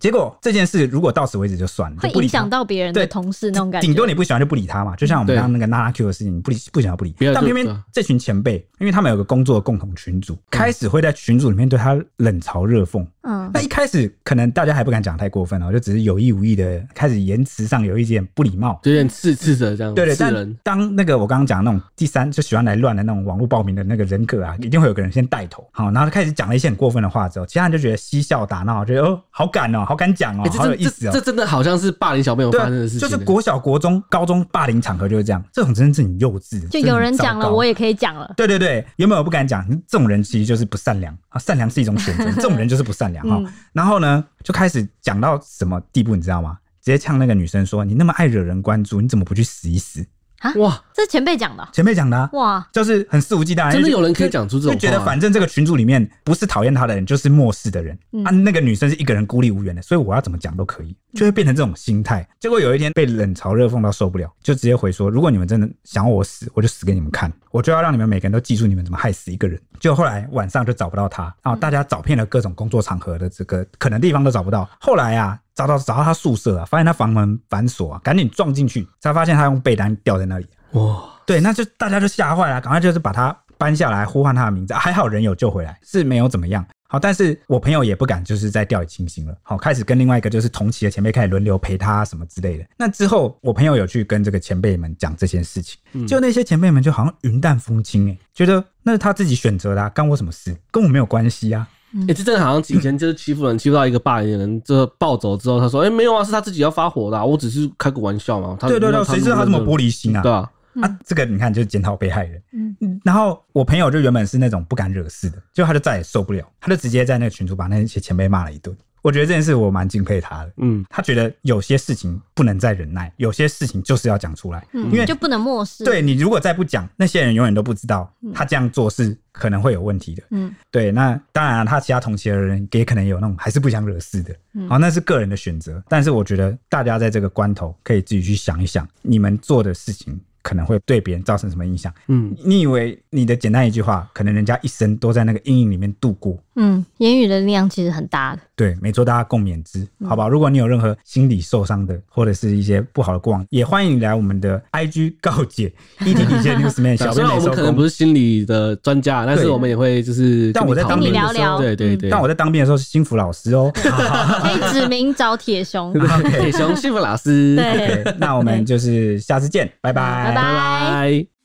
[0.01, 3.85] 结果这件事如果到此为止就算了，会影响到别人的同事那种感觉。
[3.85, 7.15] 顶多你不喜欢就不理他嘛，就像我们刚刚那个 NanaQ 的事情，你不理不想要不理。
[7.19, 13.05] 但偏偏这群前辈，因为他们有个工作的共同群组，开始会在群组里面对他冷嘲热讽。
[13.21, 19.93] 嗯，那一开始可能大家还不敢讲太过分哦，就只是有意无意的开始言辞上有一点不礼貌，有点刺刺的这样。
[19.93, 29.85] 对对，但当那个我刚刚讲那种第三就喜欢来乱的那种网络报名的那个人格啊，一定会有个人先带头，好，然后他开始讲了一些很过分的话之后，其他人就觉得嬉笑打闹，觉得哦好敢哦。
[29.91, 31.11] 好敢讲哦，好有意思哦！
[31.11, 35.43] 这真的好像是霸凌小朋友发生的事情，就是国小、国中、高中霸凌场合就是这样。
[35.51, 38.33] 这种真的是很幼稚，就有人讲了，我也可以讲了。
[38.37, 43.43] 对对对，原本我不敢讲，这种人其实就是不善良啊，善良是一种选择， 这种人就是不善良哈。
[43.73, 46.57] 然后呢，就开始讲到什么地步，你知道吗？
[46.81, 50.05] 直接呛那个女生说：“你那么爱惹人关注，你怎么不去死一死？”
[50.41, 50.83] 啊哇！
[50.91, 53.71] 这是前辈讲的，前辈讲的哇，就是很肆无忌惮。
[53.71, 58.31] 真的有人可以讲出这种话，就觉得反正这个群组里面不是讨厌他的人，就是漠视的人啊。
[58.31, 62.27] 那个女生是一个人孤立无援的，所以我要怎么讲都可以，就会变成这种心态。
[62.39, 69.61] 结果有一天被冷嘲热讽到受不了，就直接回说：如果你们真的想要我死，我就死给你们看，我就要让你们每个人都记住你们怎么害死一个人。
[69.79, 74.67] 就后来晚上就找不到他啊，大家找遍了各种工作场合的这个可能地方都找不到。
[74.79, 75.39] 后来啊。
[75.55, 80.47] 找到找到他宿舍啊，发现他房门反锁啊，赶紧撞进去，才发现他用被单吊在那里。
[80.71, 86.65] 哇，对，那就大家就吓坏了，赶快就是把他搬下来，呼唤他的名字，还好人有救回来，是没有怎么样。
[86.87, 89.33] 好，但是我朋友也不敢就是再掉以轻心了。
[89.43, 92.65] 好，开始跟另外一个就是同期的前辈开始轮流陪他什么之类的。
[92.77, 101.65] 那之后，我朋友有去跟这个前辈们讲这件事情，就那些前辈们就好像云淡风轻哎，觉得那是他自己选择的，干我什么事，跟我没有关系啊。
[101.93, 108.57] 哎、欸，这真的好像以前就是欺负人，欺负到一个霸凌的人，这暴走之后，他说：“哎、欸，没有啊，是他自己要发火的、啊，我只是开个玩笑嘛。
[108.59, 110.21] 他”对对对，谁知道他这么玻璃心啊？
[110.21, 110.49] 对啊，
[110.81, 112.41] 啊，这个你看就是检讨被害人。
[112.53, 118.75] 嗯，然后我朋友就原本是那种不敢惹事的，就他就再也受不了，他就直接在那个群组把那些前辈骂了一顿。
[119.01, 125.83] 我觉得这件事我蛮敬佩他的，嗯，他觉得有些事情不能再忍耐，有些事情就是要讲出来，嗯，因为就不能漠视。
[125.83, 130.91] 对，你如果再不讲，那些人永远都不知道他这样做是可能会有问题的，嗯，对。
[130.91, 134.35] 那当然，他其他同期的人也可能有那种还是不想惹事的，
[134.69, 135.81] 好，那是个人的选择。
[135.87, 141.93] 但是我觉得大家在这个关头可以自己去想一想，你们做的事情可能会对别人造成什么影响？
[142.07, 146.37] 嗯，你以为你的简单一句话，可能人家一生都在那个阴影里面度过。
[146.55, 148.41] 嗯，言语的力量其实很大的。
[148.55, 150.27] 对，没错，大家共勉之，嗯好吧？
[150.27, 157.81] 如果你有任何心理受伤的，或者是一些不好的过往，也欢迎你来我们的 IG 告解 ET 底线 Newsman 小编没收虽然我们可能不。
[157.83, 163.71] 是心理的专家，但是我们也会就是但我在当兵的时候跟你聊聊对对对，但我在当兵的时候是心福老师哦。
[163.73, 165.91] 可以指名找铁熊。
[166.29, 171.40] 铁熊幸福老师，对那我们就是下次见，拜拜拜拜。